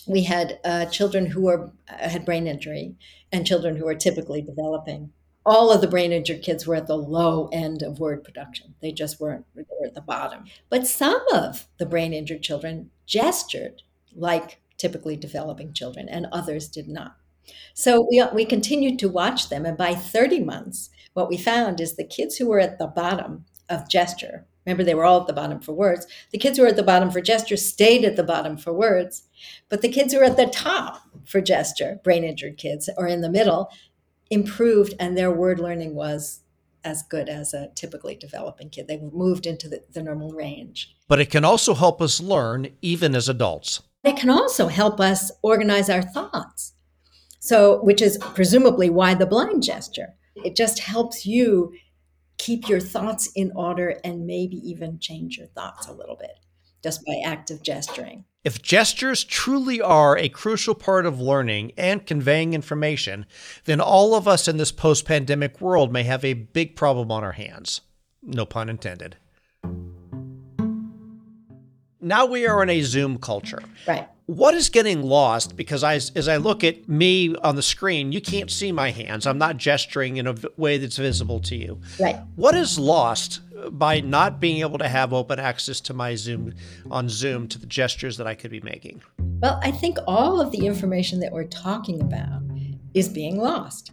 we 0.05 0.23
had 0.23 0.59
uh, 0.63 0.85
children 0.85 1.27
who 1.27 1.43
were 1.43 1.71
had 1.87 2.25
brain 2.25 2.47
injury 2.47 2.95
and 3.31 3.45
children 3.45 3.75
who 3.75 3.87
are 3.87 3.95
typically 3.95 4.41
developing 4.41 5.11
all 5.47 5.71
of 5.71 5.79
the 5.79 5.87
brain 5.87 6.11
injured 6.11 6.41
kids 6.41 6.67
were 6.67 6.75
at 6.75 6.87
the 6.87 6.97
low 6.97 7.49
end 7.53 7.81
of 7.81 8.01
word 8.01 8.21
production. 8.21 8.75
They 8.81 8.91
just 8.91 9.19
weren't, 9.21 9.45
they 9.55 9.63
were 9.79 9.87
at 9.87 9.95
the 9.95 10.01
bottom. 10.01 10.43
But 10.69 10.85
some 10.85 11.23
of 11.33 11.67
the 11.77 11.85
brain 11.85 12.13
injured 12.13 12.43
children 12.43 12.91
gestured 13.05 13.81
like 14.13 14.59
typically 14.77 15.15
developing 15.15 15.73
children, 15.73 16.09
and 16.09 16.27
others 16.31 16.67
did 16.67 16.87
not. 16.87 17.15
So 17.73 18.05
we, 18.09 18.23
we 18.33 18.45
continued 18.45 18.99
to 18.99 19.09
watch 19.09 19.49
them. 19.49 19.65
And 19.65 19.77
by 19.77 19.95
30 19.95 20.43
months, 20.43 20.89
what 21.13 21.29
we 21.29 21.37
found 21.37 21.79
is 21.79 21.95
the 21.95 22.03
kids 22.03 22.35
who 22.35 22.47
were 22.47 22.59
at 22.59 22.77
the 22.77 22.87
bottom 22.87 23.45
of 23.69 23.89
gesture, 23.89 24.45
remember 24.65 24.83
they 24.83 24.93
were 24.93 25.05
all 25.05 25.21
at 25.21 25.27
the 25.27 25.33
bottom 25.33 25.61
for 25.61 25.71
words, 25.71 26.05
the 26.31 26.37
kids 26.37 26.57
who 26.57 26.63
were 26.63 26.69
at 26.69 26.75
the 26.75 26.83
bottom 26.83 27.09
for 27.09 27.21
gesture 27.21 27.55
stayed 27.55 28.03
at 28.03 28.17
the 28.17 28.23
bottom 28.23 28.57
for 28.57 28.73
words. 28.73 29.23
But 29.69 29.81
the 29.81 29.89
kids 29.89 30.13
who 30.13 30.19
were 30.19 30.25
at 30.25 30.37
the 30.37 30.47
top 30.47 31.01
for 31.25 31.41
gesture, 31.41 31.99
brain 32.03 32.23
injured 32.23 32.57
kids, 32.57 32.89
or 32.97 33.07
in 33.07 33.21
the 33.21 33.29
middle, 33.29 33.69
improved 34.29 34.93
and 34.99 35.17
their 35.17 35.31
word 35.31 35.59
learning 35.59 35.95
was 35.95 36.41
as 36.83 37.03
good 37.03 37.27
as 37.27 37.53
a 37.53 37.69
typically 37.75 38.15
developing 38.15 38.69
kid. 38.69 38.87
They 38.87 38.97
moved 38.97 39.45
into 39.45 39.67
the, 39.67 39.83
the, 39.91 40.01
normal 40.01 40.31
range. 40.31 40.95
But 41.07 41.19
it 41.19 41.29
can 41.29 41.43
also 41.43 41.73
help 41.73 42.01
us 42.01 42.21
learn 42.21 42.69
even 42.81 43.13
as 43.13 43.27
adults. 43.27 43.81
It 44.03 44.15
can 44.15 44.29
also 44.29 44.67
help 44.67 44.99
us 44.99 45.31
organize 45.41 45.89
our 45.89 46.01
thoughts. 46.01 46.73
So, 47.39 47.83
which 47.83 48.01
is 48.01 48.17
presumably 48.17 48.89
why 48.89 49.15
the 49.15 49.25
blind 49.25 49.63
gesture. 49.63 50.13
It 50.35 50.55
just 50.55 50.79
helps 50.79 51.25
you 51.25 51.73
keep 52.37 52.69
your 52.69 52.79
thoughts 52.79 53.29
in 53.35 53.51
order 53.55 53.99
and 54.03 54.25
maybe 54.25 54.57
even 54.57 54.99
change 54.99 55.37
your 55.37 55.47
thoughts 55.47 55.87
a 55.87 55.93
little 55.93 56.15
bit 56.15 56.39
just 56.83 57.05
by 57.05 57.21
active 57.25 57.61
gesturing. 57.63 58.25
If 58.43 58.61
gestures 58.61 59.23
truly 59.23 59.81
are 59.81 60.17
a 60.17 60.29
crucial 60.29 60.73
part 60.73 61.05
of 61.05 61.19
learning 61.19 61.73
and 61.77 62.05
conveying 62.05 62.53
information, 62.53 63.25
then 63.65 63.81
all 63.81 64.15
of 64.15 64.27
us 64.27 64.47
in 64.47 64.55
this 64.57 64.71
post 64.71 65.05
pandemic 65.05 65.59
world 65.59 65.91
may 65.91 66.03
have 66.03 66.23
a 66.23 66.33
big 66.33 66.75
problem 66.75 67.11
on 67.11 67.23
our 67.23 67.33
hands. 67.33 67.81
No 68.23 68.45
pun 68.45 68.69
intended. 68.69 69.17
Now 71.99 72.25
we 72.25 72.47
are 72.47 72.63
in 72.63 72.69
a 72.69 72.81
Zoom 72.83 73.17
culture. 73.17 73.61
Right. 73.87 74.07
what 74.27 74.53
is 74.53 74.69
getting 74.69 75.01
lost 75.03 75.55
because 75.55 75.83
I, 75.83 75.95
as 75.95 76.27
I 76.27 76.37
look 76.37 76.63
at 76.63 76.87
me 76.87 77.35
on 77.35 77.55
the 77.55 77.61
screen 77.61 78.11
you 78.11 78.19
can't 78.21 78.51
see 78.51 78.73
my 78.73 78.91
hands 78.91 79.25
i'm 79.25 79.37
not 79.37 79.55
gesturing 79.55 80.17
in 80.17 80.27
a 80.27 80.35
way 80.57 80.77
that's 80.77 80.97
visible 80.97 81.39
to 81.41 81.55
you 81.55 81.79
right 81.97 82.17
what 82.35 82.53
is 82.53 82.77
lost 82.77 83.39
by 83.71 83.99
not 83.99 84.39
being 84.39 84.61
able 84.61 84.77
to 84.77 84.87
have 84.87 85.13
open 85.13 85.39
access 85.39 85.79
to 85.81 85.93
my 85.93 86.15
zoom 86.15 86.53
on 86.91 87.09
zoom 87.09 87.47
to 87.47 87.59
the 87.59 87.65
gestures 87.65 88.17
that 88.17 88.27
i 88.27 88.35
could 88.35 88.51
be 88.51 88.61
making. 88.61 89.01
Well 89.41 89.59
i 89.63 89.71
think 89.71 89.97
all 90.07 90.39
of 90.39 90.51
the 90.51 90.65
information 90.65 91.19
that 91.21 91.31
we're 91.31 91.45
talking 91.45 92.01
about 92.01 92.41
is 92.93 93.09
being 93.09 93.37
lost. 93.37 93.91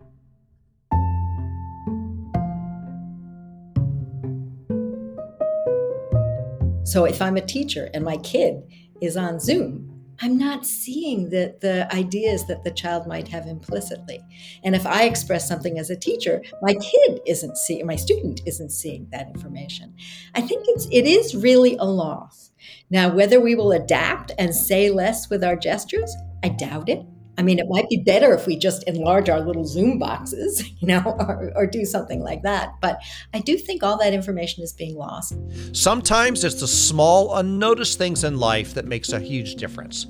So 6.85 7.05
if 7.05 7.21
i'm 7.23 7.37
a 7.37 7.41
teacher 7.41 7.91
and 7.95 8.05
my 8.05 8.17
kid 8.19 8.63
is 9.01 9.17
on 9.17 9.41
zoom 9.41 9.94
I'm 10.21 10.39
not 10.39 10.65
seeing 10.65 11.31
the, 11.31 11.57
the 11.61 11.93
ideas 11.95 12.47
that 12.47 12.65
the 12.65 12.71
child 12.71 13.07
might 13.07 13.29
have 13.29 13.47
implicitly. 13.47 14.21
And 14.63 14.75
if 14.75 14.87
I 14.87 15.05
express 15.05 15.49
something 15.49 15.79
as 15.79 15.91
a 15.91 15.97
teacher, 15.97 16.43
my 16.63 16.75
kid 16.75 17.21
isn't 17.27 17.57
seeing, 17.57 17.87
my 17.87 17.97
student 17.97 18.41
isn't 18.47 18.71
seeing 18.71 19.09
that 19.11 19.29
information. 19.29 19.95
I 20.35 20.41
think 20.41 20.65
it's 20.69 20.87
it 20.91 21.07
is 21.07 21.35
really 21.35 21.77
a 21.77 21.85
loss. 21.85 22.51
Now, 22.91 23.15
whether 23.15 23.41
we 23.41 23.55
will 23.55 23.73
adapt 23.73 24.33
and 24.39 24.55
say 24.55 24.91
less 24.91 25.29
with 25.29 25.43
our 25.43 25.57
gestures, 25.57 26.15
I 26.43 26.49
doubt 26.51 26.89
it. 26.89 27.05
I 27.37 27.43
mean, 27.43 27.59
it 27.59 27.67
might 27.69 27.89
be 27.89 27.97
better 27.97 28.33
if 28.35 28.47
we 28.47 28.57
just 28.57 28.85
enlarge 28.85 29.29
our 29.29 29.41
little 29.41 29.65
Zoom 29.65 29.99
boxes, 29.99 30.69
you 30.81 30.89
know, 30.89 31.03
or, 31.05 31.53
or, 31.57 31.67
do 31.67 31.85
something 31.85 32.23
like 32.23 32.43
that. 32.43 32.75
But 32.81 33.01
I 33.33 33.41
do 33.41 33.57
think 33.57 33.83
all 33.83 33.99
that 33.99 34.15
information 34.15 34.63
is 34.63 34.73
being 34.73 34.97
lost. 34.97 35.35
Sometimes 35.73 36.45
it's 36.45 36.61
the 36.61 36.69
small, 36.69 37.35
unnoticed 37.37 37.99
things 37.99 38.23
in 38.23 38.39
life 38.39 38.75
that 38.75 38.85
makes 38.85 39.13
a 39.13 39.19
huge 39.19 39.57
difference. 39.57 40.07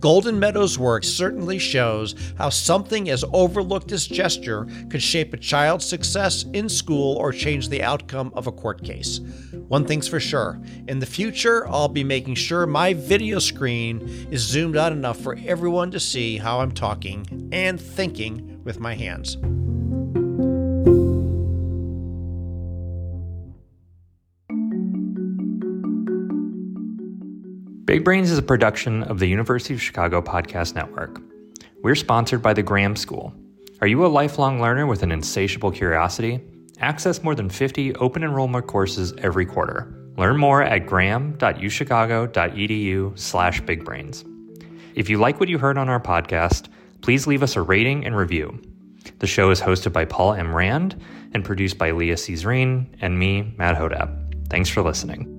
Goldin-Meadow's 0.00 0.78
work 0.78 1.02
certainly 1.02 1.58
shows 1.58 2.14
how 2.36 2.50
something 2.50 3.10
as 3.10 3.24
overlooked 3.32 3.90
as 3.90 4.06
gesture 4.06 4.68
could 4.90 5.02
shape 5.02 5.34
a 5.34 5.36
child's 5.36 5.84
success 5.86 6.44
in 6.52 6.68
school 6.68 7.16
or 7.16 7.32
change 7.32 7.68
the 7.68 7.82
outcome 7.82 8.32
of 8.34 8.46
a 8.46 8.52
court 8.52 8.84
case. 8.84 9.20
One 9.66 9.84
thing's 9.84 10.06
for 10.06 10.20
sure 10.20 10.60
in 10.86 11.00
the 11.00 11.06
future, 11.06 11.66
I'll 11.68 11.88
be 11.88 12.04
making 12.04 12.36
sure 12.36 12.66
my 12.66 12.94
video 12.94 13.38
screen 13.38 14.28
is 14.30 14.42
zoomed 14.42 14.76
out 14.76 14.92
enough 14.92 15.18
for 15.18 15.36
everyone 15.44 15.90
to 15.90 16.00
see 16.00 16.38
how 16.38 16.60
I'm 16.60 16.72
talking 16.72 17.48
and 17.52 17.80
thinking 17.80 18.60
with 18.64 18.78
my 18.78 18.94
hands. 18.94 19.36
Big 27.88 28.04
Brains 28.04 28.30
is 28.30 28.36
a 28.36 28.42
production 28.42 29.02
of 29.04 29.18
the 29.18 29.26
University 29.26 29.72
of 29.72 29.80
Chicago 29.80 30.20
Podcast 30.20 30.74
Network. 30.74 31.22
We're 31.82 31.94
sponsored 31.94 32.42
by 32.42 32.52
the 32.52 32.62
Graham 32.62 32.94
School. 32.94 33.32
Are 33.80 33.86
you 33.86 34.04
a 34.04 34.08
lifelong 34.08 34.60
learner 34.60 34.86
with 34.86 35.02
an 35.02 35.10
insatiable 35.10 35.70
curiosity? 35.70 36.38
Access 36.80 37.22
more 37.22 37.34
than 37.34 37.48
50 37.48 37.94
open 37.94 38.22
enrollment 38.22 38.66
courses 38.66 39.14
every 39.16 39.46
quarter. 39.46 40.10
Learn 40.18 40.36
more 40.36 40.62
at 40.62 40.84
graham.uchicago.edu 40.84 43.18
slash 43.18 43.62
bigbrains. 43.62 44.22
If 44.94 45.08
you 45.08 45.16
like 45.16 45.40
what 45.40 45.48
you 45.48 45.56
heard 45.56 45.78
on 45.78 45.88
our 45.88 45.98
podcast, 45.98 46.68
please 47.00 47.26
leave 47.26 47.42
us 47.42 47.56
a 47.56 47.62
rating 47.62 48.04
and 48.04 48.14
review. 48.14 48.60
The 49.20 49.26
show 49.26 49.50
is 49.50 49.62
hosted 49.62 49.94
by 49.94 50.04
Paul 50.04 50.34
M. 50.34 50.54
Rand 50.54 51.00
and 51.32 51.42
produced 51.42 51.78
by 51.78 51.92
Leah 51.92 52.16
Cesarine 52.16 52.94
and 53.00 53.18
me, 53.18 53.54
Matt 53.56 53.78
Hodapp. 53.78 54.50
Thanks 54.50 54.68
for 54.68 54.82
listening. 54.82 55.37